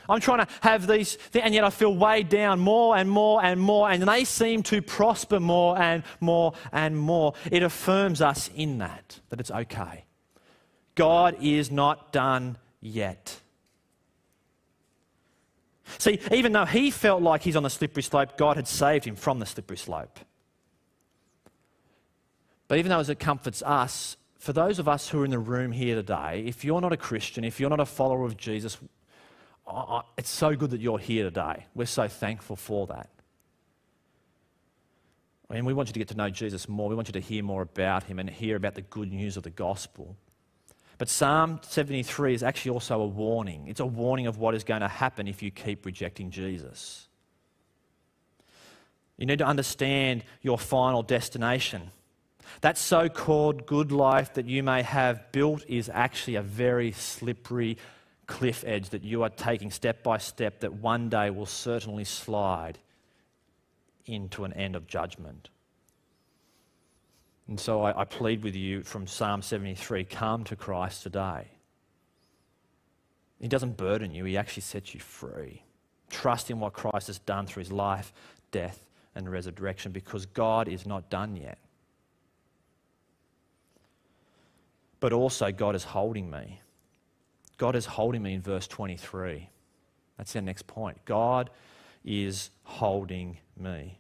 I'm 0.09 0.21
trying 0.21 0.45
to 0.45 0.49
have 0.61 0.87
these, 0.87 1.17
and 1.35 1.55
yet 1.55 1.65
I 1.65 1.71
feel 1.71 1.95
weighed 1.95 2.29
down 2.29 2.61
more 2.61 2.97
and 2.97 3.09
more 3.09 3.43
and 3.43 3.61
more, 3.61 3.91
and 3.91 4.03
they 4.03 4.25
seem 4.25 4.63
to 4.65 4.83
prosper 4.83 5.41
more 5.41 5.79
and 5.79 6.03
more 6.21 6.53
and 6.73 6.97
more. 6.97 7.35
It 7.51 7.63
affirms 7.63 8.21
us 8.21 8.51
in 8.55 8.79
that, 8.79 9.21
that 9.31 9.41
it's 9.41 9.51
okay. 9.51 10.05
God 10.95 11.37
is 11.41 11.71
not 11.71 12.13
done 12.13 12.57
yet. 12.81 13.41
See, 15.99 16.19
even 16.33 16.53
though 16.53 16.65
he 16.65 16.91
felt 16.91 17.23
like 17.23 17.43
he's 17.43 17.57
on 17.57 17.63
the 17.63 17.71
slippery 17.71 18.03
slope, 18.03 18.37
God 18.37 18.57
had 18.57 18.67
saved 18.67 19.05
him 19.05 19.17
from 19.17 19.39
the 19.39 19.47
slippery 19.47 19.77
slope. 19.77 20.19
But 22.69 22.79
even 22.79 22.91
though 22.91 23.01
it 23.01 23.19
comforts 23.21 23.63
us, 23.63 24.17
for 24.39 24.53
those 24.53 24.79
of 24.79 24.89
us 24.89 25.09
who 25.09 25.21
are 25.21 25.25
in 25.25 25.31
the 25.31 25.39
room 25.39 25.73
here 25.73 25.95
today, 25.95 26.45
if 26.47 26.65
you're 26.65 26.81
not 26.81 26.93
a 26.93 26.97
Christian, 26.97 27.45
if 27.45 27.61
you're 27.61 27.71
not 27.71 27.81
a 27.81 27.87
follower 27.87 28.25
of 28.25 28.37
Jesus, 28.37 28.79
it's 30.17 30.31
so 30.31 30.55
good 30.55 30.71
that 30.71 30.81
you're 30.81 30.99
here 30.99 31.25
today. 31.25 31.67
We're 31.75 31.87
so 31.87 32.09
thankful 32.09 32.57
for 32.57 32.87
that. 32.89 33.09
I 35.51 35.55
mean, 35.55 35.67
we 35.67 35.75
want 35.75 35.89
you 35.89 35.93
to 35.93 35.99
get 35.99 36.09
to 36.09 36.17
know 36.17 36.31
Jesus 36.31 36.69
more. 36.69 36.89
We 36.89 36.95
want 36.95 37.09
you 37.09 37.13
to 37.13 37.21
hear 37.21 37.43
more 37.43 37.63
about 37.63 38.05
him 38.05 38.19
and 38.19 38.29
hear 38.29 38.57
about 38.57 38.75
the 38.75 38.83
good 38.83 39.13
news 39.13 39.37
of 39.37 39.43
the 39.43 39.51
gospel. 39.51 40.17
But 40.99 41.09
Psalm 41.09 41.61
73 41.63 42.35
is 42.35 42.43
actually 42.43 42.73
also 42.73 43.01
a 43.01 43.07
warning. 43.07 43.67
It's 43.67 43.81
a 43.81 43.87
warning 43.87 44.27
of 44.27 44.39
what 44.39 44.55
is 44.55 44.65
going 44.65 44.81
to 44.81 44.89
happen 44.89 45.27
if 45.27 45.43
you 45.43 45.51
keep 45.51 45.85
rejecting 45.85 46.31
Jesus. 46.31 47.09
You 49.17 49.27
need 49.27 49.39
to 49.39 49.47
understand 49.47 50.25
your 50.43 50.59
final 50.59 51.03
destination. 51.03 51.91
That 52.61 52.79
so 52.79 53.09
called 53.09 53.67
good 53.67 53.93
life 53.93 54.35
that 54.35 54.47
you 54.47 54.63
may 54.63 54.83
have 54.83 55.33
built 55.33 55.65
is 55.69 55.91
actually 55.93 56.37
a 56.37 56.43
very 56.43 56.93
slippery 56.93 57.79
cliff 58.27 58.65
edge 58.67 58.91
that 58.91 59.05
you 59.05 59.23
are 59.23 59.29
taking 59.29 59.71
step 59.71 60.03
by 60.03 60.19
step 60.19 60.61
that 60.61 60.73
one 60.73 61.09
day 61.09 61.31
will 61.31 61.47
certainly 61.47 62.05
slide 62.05 62.79
into 64.07 64.45
an 64.45 64.53
end 64.53 64.77
of 64.77 64.87
judgment. 64.87 65.49
And 67.49 67.61
so 67.61 67.83
I, 67.83 68.01
I 68.01 68.05
plead 68.05 68.43
with 68.43 68.57
you 68.57 68.83
from 68.83 69.07
Psalm 69.07 69.43
73 69.43 70.05
come 70.05 70.45
to 70.45 70.57
Christ 70.57 71.03
today. 71.03 71.49
He 73.41 73.49
doesn't 73.49 73.77
burden 73.77 74.15
you, 74.15 74.25
He 74.25 74.37
actually 74.37 74.63
sets 74.63 74.95
you 74.95 75.01
free. 75.01 75.63
Trust 76.09 76.51
in 76.51 76.61
what 76.61 76.73
Christ 76.73 77.09
has 77.09 77.19
done 77.19 77.47
through 77.47 77.63
His 77.63 77.73
life, 77.73 78.13
death, 78.51 78.87
and 79.15 79.31
resurrection 79.31 79.93
because 79.93 80.27
God 80.27 80.69
is 80.69 80.87
not 80.87 81.11
done 81.11 81.37
yet. 81.37 81.59
But 85.01 85.13
also, 85.13 85.53
God 85.53 85.75
is 85.75 85.85
holding 85.85 86.31
me. 86.31 86.61
God 87.59 87.77
is 87.77 87.85
holding 87.85 88.23
me 88.23 88.35
in 88.35 88.41
verse 88.41 88.67
23. 88.67 89.51
That's 90.17 90.35
our 90.35 90.43
next 90.43 90.67
point. 90.67 91.05
God 91.05 91.51
is 92.05 92.51
holding 92.63 93.39
me. 93.57 93.99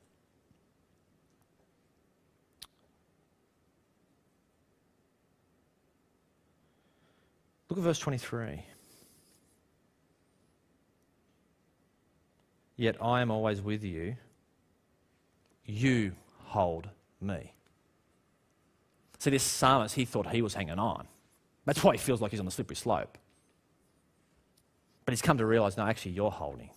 Look 7.68 7.78
at 7.78 7.84
verse 7.84 7.98
23. 7.98 8.64
Yet 12.76 12.96
I 13.00 13.20
am 13.20 13.30
always 13.30 13.62
with 13.62 13.84
you. 13.84 14.16
You 15.64 16.12
hold 16.44 16.88
me. 17.20 17.54
See, 19.18 19.30
this 19.30 19.42
psalmist, 19.42 19.94
he 19.94 20.04
thought 20.04 20.28
he 20.28 20.42
was 20.42 20.54
hanging 20.54 20.78
on. 20.78 21.06
That's 21.64 21.82
why 21.82 21.92
he 21.92 21.98
feels 21.98 22.20
like 22.20 22.30
he's 22.30 22.40
on 22.40 22.46
the 22.46 22.52
slippery 22.52 22.76
slope. 22.76 23.16
But 25.04 25.12
he's 25.12 25.22
come 25.22 25.38
to 25.38 25.46
realize 25.46 25.76
no, 25.76 25.86
actually, 25.86 26.12
you're 26.12 26.30
holding. 26.30 26.70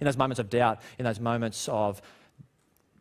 In 0.00 0.06
those 0.06 0.16
moments 0.16 0.38
of 0.38 0.48
doubt, 0.48 0.80
in 0.98 1.04
those 1.04 1.20
moments 1.20 1.68
of 1.68 2.00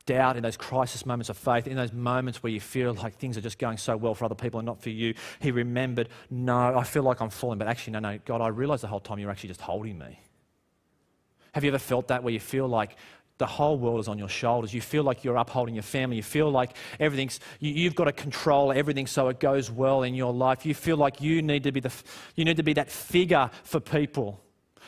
doubt, 0.06 0.38
in 0.38 0.44
those 0.44 0.58
crisis 0.58 1.06
moments 1.06 1.30
of 1.30 1.38
faith, 1.38 1.68
in 1.68 1.76
those 1.76 1.94
moments 1.94 2.44
where 2.44 2.52
you 2.52 2.60
feel 2.60 2.94
like 2.94 3.16
things 3.18 3.38
are 3.38 3.42
just 3.42 3.58
going 3.58 3.78
so 3.78 3.96
well 3.98 4.16
for 4.16 4.26
other 4.26 4.36
people 4.36 4.60
and 4.60 4.66
not 4.66 4.82
for 4.82 4.90
you, 4.90 5.14
he 5.40 5.52
remembered, 5.52 6.10
no, 6.30 6.78
I 6.78 6.84
feel 6.84 7.04
like 7.04 7.22
I'm 7.22 7.30
falling, 7.30 7.60
but 7.60 7.68
actually, 7.68 7.94
no, 7.94 8.00
no, 8.00 8.20
God, 8.26 8.42
I 8.42 8.48
realize 8.48 8.82
the 8.82 8.88
whole 8.88 9.00
time 9.00 9.20
you're 9.20 9.32
actually 9.32 9.50
just 9.50 9.62
holding 9.62 9.98
me. 9.98 10.20
Have 11.54 11.64
you 11.64 11.70
ever 11.70 11.80
felt 11.80 12.08
that 12.08 12.24
where 12.24 12.34
you 12.34 12.40
feel 12.40 12.68
like 12.68 12.98
the 13.40 13.48
whole 13.48 13.78
world 13.78 14.00
is 14.00 14.08
on 14.08 14.20
your 14.20 14.30
shoulders. 14.30 14.74
You 14.74 14.82
feel 14.82 15.04
like 15.04 15.24
you're 15.24 15.38
upholding 15.38 15.74
your 15.74 15.84
family. 15.84 16.16
You 16.18 16.24
feel 16.24 16.52
like 16.52 16.78
everything's, 17.00 17.40
you, 17.60 17.86
have 17.86 17.96
got 17.96 18.06
to 18.06 18.12
control 18.12 18.72
everything 18.72 19.08
so 19.08 19.28
it 19.30 19.40
goes 19.40 19.72
well 19.72 20.04
in 20.04 20.14
your 20.14 20.32
life. 20.32 20.66
You 20.66 20.76
feel 20.76 20.98
like 20.98 21.20
you 21.20 21.42
need 21.42 21.64
to 21.64 21.72
be, 21.72 21.80
the, 21.80 21.92
you 22.36 22.46
need 22.46 22.58
to 22.58 22.64
be 22.64 22.74
that 22.74 22.92
figure 22.92 23.50
for 23.64 23.80
people. 23.80 24.40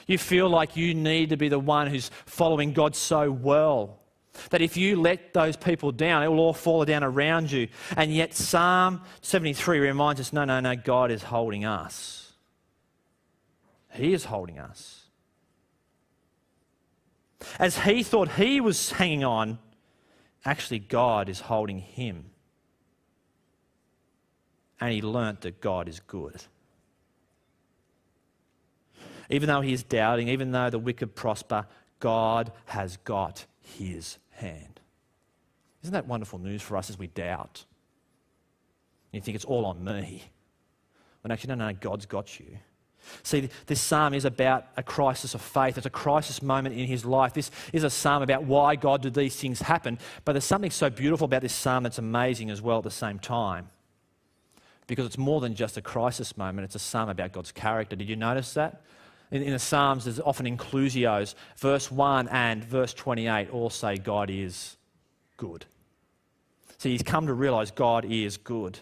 You 0.06 0.20
feel 0.20 0.48
like 0.48 0.78
you 0.78 0.94
need 0.94 1.30
to 1.30 1.38
be 1.38 1.50
the 1.50 1.60
one 1.60 1.88
who's 1.88 2.12
following 2.26 2.72
God 2.72 2.96
so 2.96 3.32
well 3.32 4.05
that 4.50 4.62
if 4.62 4.78
you 4.78 5.00
let 5.00 5.34
those 5.34 5.56
people 5.56 5.92
down, 5.92 6.24
it 6.24 6.28
will 6.28 6.40
all 6.40 6.54
fall 6.54 6.86
down 6.86 7.04
around 7.04 7.52
you. 7.52 7.68
And 7.96 8.14
yet, 8.14 8.34
Psalm 8.34 9.02
73 9.22 9.80
reminds 9.80 10.22
us 10.22 10.34
no, 10.34 10.46
no, 10.46 10.60
no, 10.60 10.76
God 10.76 11.12
is 11.12 11.24
holding 11.24 11.66
us. 11.66 12.34
He 13.94 14.14
is 14.14 14.26
holding 14.26 14.60
us. 14.60 15.04
As 17.60 17.80
he 17.80 18.04
thought 18.04 18.32
he 18.32 18.60
was 18.60 18.92
hanging 18.92 19.24
on, 19.24 19.60
actually, 20.44 20.80
God 20.80 21.30
is 21.30 21.40
holding 21.40 21.80
him. 21.80 22.26
And 24.82 24.92
he 24.92 25.02
learnt 25.02 25.42
that 25.42 25.62
God 25.62 25.88
is 25.88 26.00
good. 26.02 26.44
Even 29.30 29.48
though 29.48 29.62
he 29.62 29.74
is 29.74 29.84
doubting, 29.84 30.28
even 30.28 30.52
though 30.52 30.70
the 30.70 30.80
wicked 30.80 31.16
prosper, 31.16 31.66
God 32.00 32.52
has 32.66 32.98
got 32.98 33.46
his 33.62 34.18
hand. 34.36 34.80
Isn't 35.84 35.94
that 35.94 36.08
wonderful 36.08 36.40
news 36.40 36.62
for 36.62 36.78
us 36.78 36.90
as 36.90 36.98
we 36.98 37.08
doubt? 37.08 37.66
You 39.12 39.22
think 39.22 39.36
it's 39.36 39.46
all 39.46 39.66
on 39.66 39.84
me. 39.84 40.24
When 41.22 41.32
actually, 41.32 41.56
no, 41.56 41.68
no, 41.68 41.74
God's 41.74 42.06
got 42.06 42.40
you. 42.40 42.58
See, 43.24 43.50
this 43.68 43.82
psalm 43.82 44.14
is 44.14 44.26
about 44.26 44.66
a 44.78 44.84
crisis 44.84 45.36
of 45.36 45.42
faith. 45.42 45.78
It's 45.78 45.86
a 45.86 45.92
crisis 45.92 46.42
moment 46.42 46.76
in 46.76 46.88
his 46.88 47.06
life. 47.06 47.34
This 47.34 47.52
is 47.72 47.84
a 47.84 47.90
psalm 47.90 48.24
about 48.24 48.44
why 48.44 48.76
God 48.76 49.02
did 49.02 49.14
these 49.14 49.36
things 49.36 49.62
happen. 49.62 50.00
But 50.24 50.34
there's 50.34 50.46
something 50.46 50.72
so 50.72 50.90
beautiful 50.90 51.26
about 51.26 51.42
this 51.42 51.54
psalm 51.54 51.84
that's 51.84 52.00
amazing 52.00 52.50
as 52.50 52.62
well 52.62 52.80
at 52.80 52.84
the 52.84 52.92
same 52.92 53.20
time. 53.20 53.70
Because 54.88 55.06
it's 55.06 55.18
more 55.18 55.42
than 55.42 55.56
just 55.56 55.78
a 55.78 55.82
crisis 55.82 56.38
moment, 56.38 56.66
it's 56.66 56.76
a 56.76 56.80
psalm 56.80 57.10
about 57.10 57.32
God's 57.32 57.52
character. 57.52 57.96
Did 57.96 58.10
you 58.10 58.16
notice 58.16 58.54
that? 58.54 58.82
In, 59.32 59.42
in 59.42 59.52
the 59.52 59.60
Psalms, 59.60 60.06
there's 60.06 60.20
often 60.20 60.46
inclusios. 60.46 61.36
Verse 61.58 61.92
1 61.92 62.28
and 62.30 62.64
verse 62.64 62.94
28 62.94 63.50
all 63.52 63.70
say 63.70 63.98
God 63.98 64.30
is 64.30 64.78
good. 65.38 65.66
So 66.78 66.90
he's 66.90 67.04
come 67.04 67.28
to 67.28 67.34
realize 67.34 67.72
God 67.72 68.06
is 68.06 68.38
good. 68.38 68.80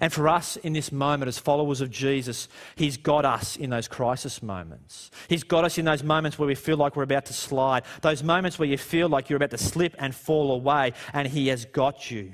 And 0.00 0.12
for 0.12 0.28
us 0.28 0.56
in 0.56 0.72
this 0.72 0.92
moment, 0.92 1.28
as 1.28 1.38
followers 1.38 1.80
of 1.80 1.90
Jesus, 1.90 2.48
He's 2.76 2.96
got 2.96 3.24
us 3.24 3.56
in 3.56 3.70
those 3.70 3.88
crisis 3.88 4.42
moments. 4.42 5.10
He's 5.28 5.42
got 5.42 5.64
us 5.64 5.78
in 5.78 5.84
those 5.84 6.02
moments 6.02 6.38
where 6.38 6.46
we 6.46 6.54
feel 6.54 6.76
like 6.76 6.96
we're 6.96 7.02
about 7.02 7.26
to 7.26 7.32
slide, 7.32 7.84
those 8.02 8.22
moments 8.22 8.58
where 8.58 8.68
you 8.68 8.76
feel 8.76 9.08
like 9.08 9.28
you're 9.28 9.38
about 9.38 9.50
to 9.50 9.58
slip 9.58 9.94
and 9.98 10.14
fall 10.14 10.52
away, 10.52 10.92
and 11.12 11.26
He 11.26 11.48
has 11.48 11.64
got 11.64 12.10
you. 12.10 12.32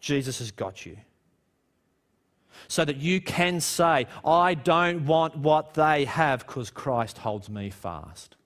Jesus 0.00 0.38
has 0.40 0.50
got 0.50 0.84
you. 0.84 0.96
So 2.70 2.84
that 2.84 2.98
you 2.98 3.20
can 3.20 3.60
say, 3.60 4.06
I 4.24 4.54
don't 4.54 5.04
want 5.04 5.36
what 5.36 5.74
they 5.74 6.04
have 6.04 6.46
because 6.46 6.70
Christ 6.70 7.18
holds 7.18 7.50
me 7.50 7.68
fast. 7.68 8.36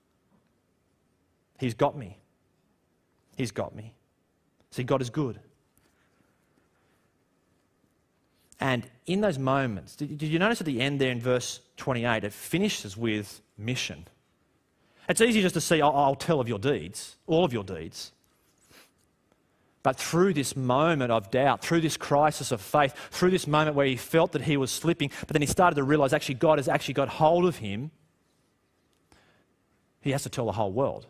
He's 1.59 1.75
got 1.75 1.95
me. 1.95 2.17
He's 3.37 3.51
got 3.51 3.75
me. 3.75 3.93
See, 4.71 4.81
God 4.81 5.03
is 5.03 5.11
good. 5.11 5.39
And 8.59 8.87
in 9.05 9.21
those 9.21 9.37
moments, 9.37 9.95
did, 9.95 10.23
you 10.23 10.39
notice 10.39 10.59
at 10.59 10.65
the 10.65 10.81
end 10.81 10.99
there 10.99 11.11
in 11.11 11.21
verse 11.21 11.59
28, 11.77 12.23
it 12.23 12.33
finishes 12.33 12.97
with 12.97 13.41
mission? 13.59 14.07
It's 15.07 15.21
easy 15.21 15.43
just 15.43 15.53
to 15.53 15.61
see, 15.61 15.83
I'll, 15.83 15.95
I'll 15.95 16.15
tell 16.15 16.39
of 16.39 16.49
your 16.49 16.57
deeds, 16.57 17.17
all 17.27 17.45
of 17.45 17.53
your 17.53 17.63
deeds. 17.63 18.11
But 19.85 19.97
through 19.97 20.33
this 20.33 20.55
moment 20.55 21.11
of 21.11 21.29
doubt, 21.29 21.63
through 21.63 21.81
this 21.81 21.95
crisis 21.95 22.51
of 22.51 22.59
faith, 22.59 22.95
through 23.11 23.29
this 23.29 23.45
moment 23.45 23.75
where 23.75 23.85
he 23.85 23.97
felt 23.97 24.31
that 24.31 24.41
he 24.41 24.57
was 24.57 24.71
slipping, 24.71 25.11
but 25.19 25.29
then 25.29 25.43
he 25.43 25.47
started 25.47 25.75
to 25.75 25.83
realize 25.83 26.11
actually 26.11 26.35
God 26.35 26.57
has 26.57 26.67
actually 26.67 26.95
got 26.95 27.07
hold 27.07 27.45
of 27.45 27.57
him, 27.57 27.91
he 30.01 30.09
has 30.09 30.23
to 30.23 30.29
tell 30.29 30.47
the 30.47 30.53
whole 30.53 30.71
world. 30.71 31.05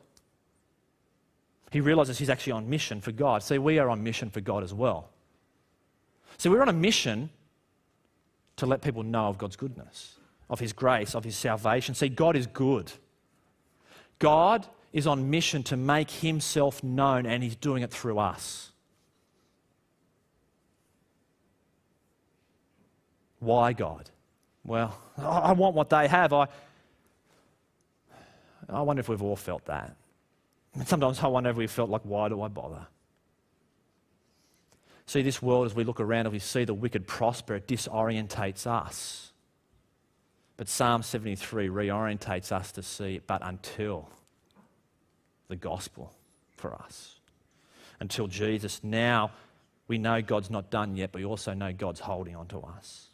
He 1.71 1.79
realizes 1.79 2.19
he's 2.19 2.29
actually 2.29 2.51
on 2.51 2.69
mission 2.69 2.99
for 2.99 3.13
God. 3.13 3.43
See, 3.43 3.57
we 3.57 3.79
are 3.79 3.89
on 3.89 4.03
mission 4.03 4.29
for 4.29 4.41
God 4.41 4.61
as 4.61 4.73
well. 4.73 5.07
So 6.37 6.51
we're 6.51 6.61
on 6.61 6.67
a 6.67 6.73
mission 6.73 7.29
to 8.57 8.65
let 8.65 8.81
people 8.81 9.03
know 9.03 9.27
of 9.27 9.37
God's 9.37 9.55
goodness, 9.55 10.15
of 10.49 10.59
His 10.59 10.73
grace, 10.73 11.15
of 11.15 11.23
His 11.23 11.37
salvation. 11.37 11.95
See, 11.95 12.09
God 12.09 12.35
is 12.35 12.45
good. 12.45 12.91
God 14.19 14.67
is 14.95 15.05
on 15.05 15.29
mission 15.29 15.61
to 15.61 15.75
make 15.75 16.09
Himself 16.09 16.81
known, 16.81 17.25
and 17.25 17.43
He's 17.43 17.57
doing 17.57 17.83
it 17.83 17.91
through 17.91 18.17
us. 18.17 18.71
Why 23.39 23.73
God? 23.73 24.09
Well, 24.63 24.97
I 25.17 25.51
want 25.51 25.75
what 25.75 25.89
they 25.89 26.07
have. 26.07 26.31
I, 26.31 26.47
I 28.69 28.81
wonder 28.83 29.01
if 29.01 29.09
we've 29.09 29.21
all 29.21 29.35
felt 29.35 29.65
that. 29.65 29.97
Sometimes 30.85 31.19
I 31.19 31.27
wonder 31.27 31.49
if 31.49 31.57
we've 31.57 31.69
felt 31.69 31.89
like, 31.89 32.01
why 32.03 32.29
do 32.29 32.41
I 32.41 32.47
bother? 32.47 32.87
See, 35.07 35.21
this 35.21 35.41
world, 35.41 35.65
as 35.65 35.75
we 35.75 35.83
look 35.83 35.99
around 35.99 36.27
and 36.27 36.31
we 36.31 36.39
see 36.39 36.63
the 36.63 36.73
wicked 36.73 37.05
prosper, 37.05 37.55
it 37.55 37.67
disorientates 37.67 38.65
us. 38.65 39.33
But 40.55 40.69
Psalm 40.69 41.03
73 41.03 41.67
reorientates 41.67 42.53
us 42.53 42.71
to 42.71 42.81
see, 42.81 43.19
but 43.27 43.41
until 43.43 44.09
the 45.47 45.55
gospel 45.55 46.13
for 46.57 46.73
us, 46.73 47.19
until 47.99 48.27
Jesus, 48.27 48.83
now 48.83 49.31
we 49.87 49.97
know 49.97 50.21
God's 50.21 50.49
not 50.49 50.71
done 50.71 50.95
yet, 50.95 51.11
but 51.11 51.19
we 51.19 51.25
also 51.25 51.53
know 51.53 51.71
God's 51.71 51.99
holding 51.99 52.35
on 52.35 52.47
to 52.47 52.59
us. 52.59 53.09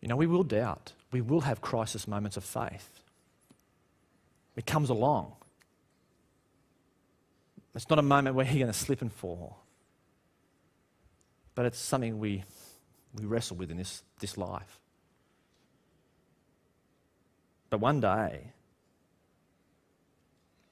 You 0.00 0.08
know, 0.08 0.16
we 0.16 0.26
will 0.26 0.44
doubt. 0.44 0.92
We 1.10 1.20
will 1.20 1.40
have 1.42 1.60
crisis 1.60 2.06
moments 2.06 2.36
of 2.36 2.44
faith. 2.44 3.00
It 4.56 4.66
comes 4.66 4.90
along. 4.90 5.32
It's 7.74 7.88
not 7.88 7.98
a 7.98 8.02
moment 8.02 8.34
where 8.34 8.44
you're 8.44 8.54
going 8.54 8.66
to 8.66 8.72
slip 8.72 9.02
and 9.02 9.12
fall. 9.12 9.58
But 11.54 11.66
it's 11.66 11.78
something 11.78 12.18
we, 12.18 12.44
we 13.14 13.24
wrestle 13.24 13.56
with 13.56 13.70
in 13.70 13.76
this, 13.76 14.02
this 14.20 14.36
life. 14.36 14.80
But 17.70 17.80
one 17.80 18.00
day, 18.00 18.52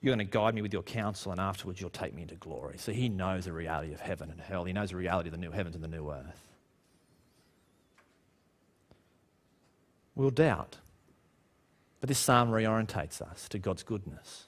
you're 0.01 0.15
going 0.15 0.27
to 0.27 0.31
guide 0.31 0.55
me 0.55 0.63
with 0.63 0.73
your 0.73 0.83
counsel, 0.83 1.33
and 1.33 1.41
afterwards, 1.41 1.81
you'll 1.81 1.91
take 1.91 2.15
me 2.15 2.23
into 2.23 2.37
glory. 2.37 2.79
So 2.79 2.93
he 2.93 3.09
knows 3.09 3.45
the 3.45 3.53
reality 3.53 3.93
of 3.93 4.01
heaven 4.01 4.31
and 4.31 4.41
hell. 4.41 4.65
He 4.65 4.73
knows 4.73 4.91
the 4.91 4.97
reality 4.97 5.29
of 5.29 5.33
the 5.33 5.41
new 5.41 5.51
heavens 5.51 5.75
and 5.75 5.83
the 5.83 5.89
new 5.89 6.11
earth. 6.11 6.41
We'll 10.15 10.31
doubt. 10.31 10.79
But 12.01 12.09
this 12.09 12.19
psalm 12.19 12.51
reorientates 12.51 13.21
us 13.21 13.49
to 13.51 13.59
God's 13.59 13.83
goodness 13.83 14.47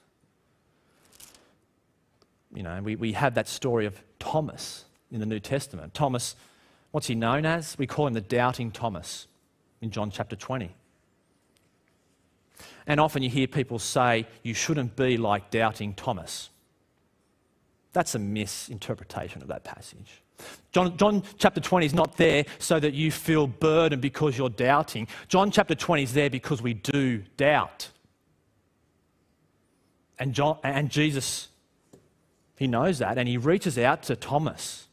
you 2.54 2.62
know, 2.62 2.80
we, 2.82 2.96
we 2.96 3.12
have 3.12 3.34
that 3.34 3.48
story 3.48 3.86
of 3.86 4.00
Thomas 4.18 4.84
in 5.10 5.20
the 5.20 5.26
New 5.26 5.40
Testament. 5.40 5.94
Thomas, 5.94 6.34
what's 6.90 7.06
he 7.06 7.14
known 7.14 7.44
as? 7.44 7.76
We 7.78 7.86
call 7.86 8.06
him 8.06 8.14
the 8.14 8.20
doubting 8.20 8.70
Thomas 8.70 9.26
in 9.80 9.90
John 9.90 10.10
chapter 10.10 10.36
20. 10.36 10.74
And 12.88 12.98
often 12.98 13.22
you 13.22 13.30
hear 13.30 13.46
people 13.46 13.78
say, 13.78 14.26
you 14.42 14.54
shouldn't 14.54 14.96
be 14.96 15.16
like 15.16 15.50
doubting 15.50 15.94
Thomas. 15.94 16.50
That's 17.92 18.16
a 18.16 18.18
misinterpretation 18.18 19.42
of 19.42 19.48
that 19.48 19.62
passage. 19.62 20.22
John, 20.72 20.96
John, 20.96 21.22
chapter 21.36 21.60
20 21.60 21.86
is 21.86 21.94
not 21.94 22.16
there 22.16 22.44
so 22.58 22.80
that 22.80 22.94
you 22.94 23.12
feel 23.12 23.46
burdened 23.46 24.02
because 24.02 24.36
you're 24.36 24.48
doubting. 24.48 25.06
John 25.28 25.52
chapter 25.52 25.76
20 25.76 26.02
is 26.02 26.12
there 26.14 26.30
because 26.30 26.60
we 26.60 26.74
do 26.74 27.18
doubt. 27.36 27.90
And, 30.18 30.32
John, 30.32 30.58
and 30.64 30.90
Jesus 30.90 31.48
he 32.58 32.66
knows 32.66 32.98
that, 32.98 33.18
and 33.18 33.28
he 33.28 33.36
reaches 33.36 33.78
out 33.78 34.02
to 34.04 34.16
Thomas. 34.16 34.88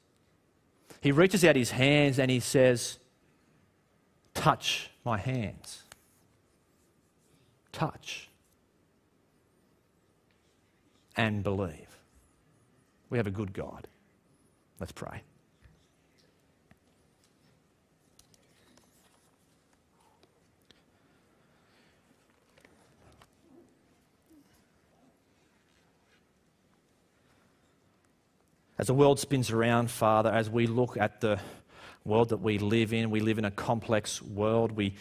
He 1.02 1.12
reaches 1.12 1.44
out 1.44 1.56
his 1.56 1.72
hands 1.72 2.20
and 2.20 2.30
he 2.30 2.40
says, 2.40 3.00
Touch 4.36 4.92
my 5.04 5.18
hands. 5.18 5.85
Touch. 7.76 8.30
And 11.18 11.44
believe. 11.44 11.98
We 13.10 13.18
have 13.18 13.28
a 13.28 13.32
good 13.32 13.52
God. 13.52 13.88
Let's 14.80 14.94
pray. 14.94 15.22
As 28.78 28.88
the 28.88 28.94
world 28.94 29.20
spins 29.20 29.52
around, 29.52 29.92
Father, 29.92 30.30
as 30.30 30.50
we 30.50 30.66
look 30.66 30.96
at 30.96 31.20
the 31.20 31.42
world 32.06 32.30
that 32.30 32.38
we 32.38 32.58
live 32.58 32.94
in, 32.94 33.10
we 33.10 33.20
live 33.20 33.38
in 33.38 33.44
a 33.44 33.52
complex 33.52 34.22
world. 34.22 34.72
We, 34.72 34.96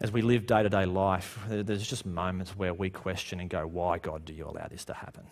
as 0.00 0.12
we 0.12 0.22
live 0.22 0.46
day 0.46 0.62
to 0.62 0.68
day 0.68 0.86
life, 0.86 1.38
there's 1.48 1.86
just 1.86 2.06
moments 2.06 2.56
where 2.56 2.72
we 2.72 2.90
question 2.90 3.40
and 3.40 3.50
go, 3.50 3.66
Why, 3.66 3.98
God, 3.98 4.24
do 4.24 4.32
you 4.32 4.46
allow 4.46 4.66
this 4.68 4.84
to 4.86 4.94
happen? 4.94 5.24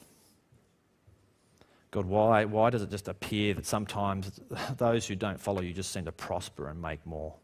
God, 1.93 2.07
why, 2.07 2.45
why 2.45 2.71
does 2.71 2.83
it 2.83 2.91
just 2.91 3.09
appear 3.09 3.55
that 3.55 3.65
sometimes 3.65 4.41
those 4.77 5.07
who 5.07 5.15
don't 5.15 5.41
follow 5.41 5.63
you 5.63 5.73
just 5.73 5.93
seem 5.93 6.05
to 6.05 6.13
prosper 6.13 6.69
and 6.69 6.83
make 6.83 7.05
more? 7.07 7.35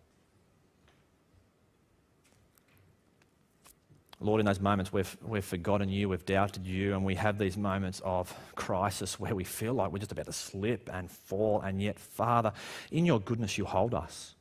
Lord, 4.21 4.41
in 4.41 4.47
those 4.47 4.61
moments 4.61 4.93
we've, 4.93 5.17
we've 5.23 5.45
forgotten 5.45 5.89
you, 5.89 6.09
we've 6.09 6.25
doubted 6.25 6.67
you, 6.67 6.95
and 6.95 7.05
we 7.05 7.15
have 7.17 7.39
these 7.39 7.57
moments 7.57 8.01
of 8.05 8.33
crisis 8.55 9.19
where 9.19 9.35
we 9.35 9.43
feel 9.43 9.75
like 9.75 9.91
we're 9.91 9.99
just 9.99 10.13
about 10.13 10.27
to 10.27 10.33
slip 10.33 10.89
and 10.93 11.11
fall, 11.11 11.61
and 11.61 11.83
yet, 11.83 11.99
Father, 11.99 12.53
in 12.91 13.05
your 13.05 13.21
goodness, 13.21 13.59
you 13.59 13.65
hold 13.65 13.95
us. 13.95 14.35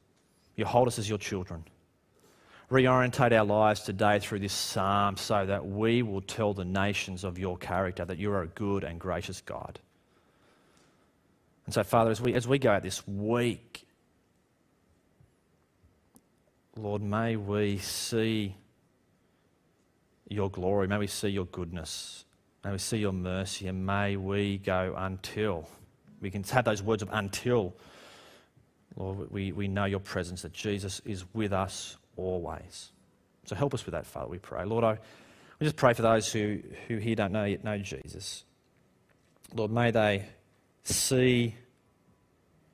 You 0.55 0.65
hold 0.65 0.87
us 0.87 0.99
as 0.99 1.09
your 1.09 1.17
children. 1.17 1.63
Reorientate 2.71 3.37
our 3.37 3.43
lives 3.43 3.81
today 3.81 4.19
through 4.19 4.39
this 4.39 4.53
psalm 4.53 5.17
so 5.17 5.45
that 5.45 5.67
we 5.67 6.03
will 6.03 6.21
tell 6.21 6.53
the 6.53 6.63
nations 6.63 7.25
of 7.25 7.37
your 7.37 7.57
character 7.57 8.05
that 8.05 8.17
you 8.17 8.31
are 8.31 8.43
a 8.43 8.47
good 8.47 8.85
and 8.85 8.97
gracious 8.97 9.41
God. 9.41 9.77
And 11.65 11.73
so, 11.73 11.83
Father, 11.83 12.11
as 12.11 12.21
we, 12.21 12.33
as 12.33 12.47
we 12.47 12.59
go 12.59 12.71
out 12.71 12.81
this 12.81 13.05
week, 13.05 13.85
Lord, 16.77 17.01
may 17.01 17.35
we 17.35 17.77
see 17.79 18.55
your 20.29 20.49
glory. 20.49 20.87
May 20.87 20.97
we 20.97 21.07
see 21.07 21.27
your 21.27 21.47
goodness. 21.47 22.23
May 22.63 22.71
we 22.71 22.77
see 22.77 22.99
your 22.99 23.11
mercy. 23.11 23.67
And 23.67 23.85
may 23.85 24.15
we 24.15 24.59
go 24.59 24.95
until 24.97 25.67
we 26.21 26.31
can 26.31 26.43
have 26.43 26.63
those 26.63 26.81
words 26.81 27.01
of 27.01 27.09
until, 27.11 27.75
Lord, 28.95 29.29
we, 29.29 29.51
we 29.51 29.67
know 29.67 29.83
your 29.83 29.99
presence, 29.99 30.43
that 30.43 30.53
Jesus 30.53 31.01
is 31.03 31.25
with 31.33 31.51
us 31.51 31.97
always. 32.21 32.91
So 33.45 33.55
help 33.55 33.73
us 33.73 33.85
with 33.85 33.93
that, 33.93 34.05
Father, 34.05 34.29
we 34.29 34.37
pray. 34.37 34.63
Lord, 34.65 34.83
I 34.83 34.99
we 35.61 35.65
just 35.65 35.75
pray 35.75 35.93
for 35.93 36.01
those 36.01 36.33
who, 36.33 36.59
who 36.87 36.97
here 36.97 37.15
don't 37.15 37.31
know 37.31 37.45
yet 37.45 37.63
know 37.63 37.77
Jesus. 37.77 38.45
Lord, 39.53 39.69
may 39.69 39.91
they 39.91 40.25
see, 40.83 41.53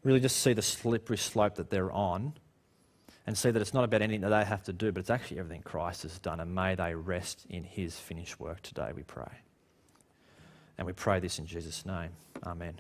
really 0.06 0.22
just 0.22 0.38
see 0.38 0.54
the 0.54 0.62
slippery 0.62 1.18
slope 1.18 1.56
that 1.56 1.70
they're 1.70 1.92
on 1.92 2.34
and 3.26 3.38
see 3.38 3.52
that 3.52 3.62
it's 3.62 3.74
not 3.74 3.84
about 3.84 4.02
anything 4.02 4.22
that 4.22 4.30
they 4.30 4.46
have 4.46 4.64
to 4.64 4.74
do, 4.74 4.94
but 4.94 5.02
it's 5.02 5.10
actually 5.10 5.40
everything 5.40 5.64
Christ 5.64 6.04
has 6.04 6.18
done. 6.20 6.40
And 6.40 6.56
may 6.56 6.76
they 6.76 6.96
rest 6.96 7.46
in 7.50 7.66
his 7.66 8.00
finished 8.00 8.40
work 8.40 8.62
today, 8.62 8.92
we 8.96 9.04
pray. 9.04 9.34
And 10.78 10.88
we 10.88 10.94
pray 10.94 11.20
this 11.20 11.40
in 11.40 11.46
Jesus' 11.46 11.86
name. 11.86 12.12
Amen. 12.46 12.80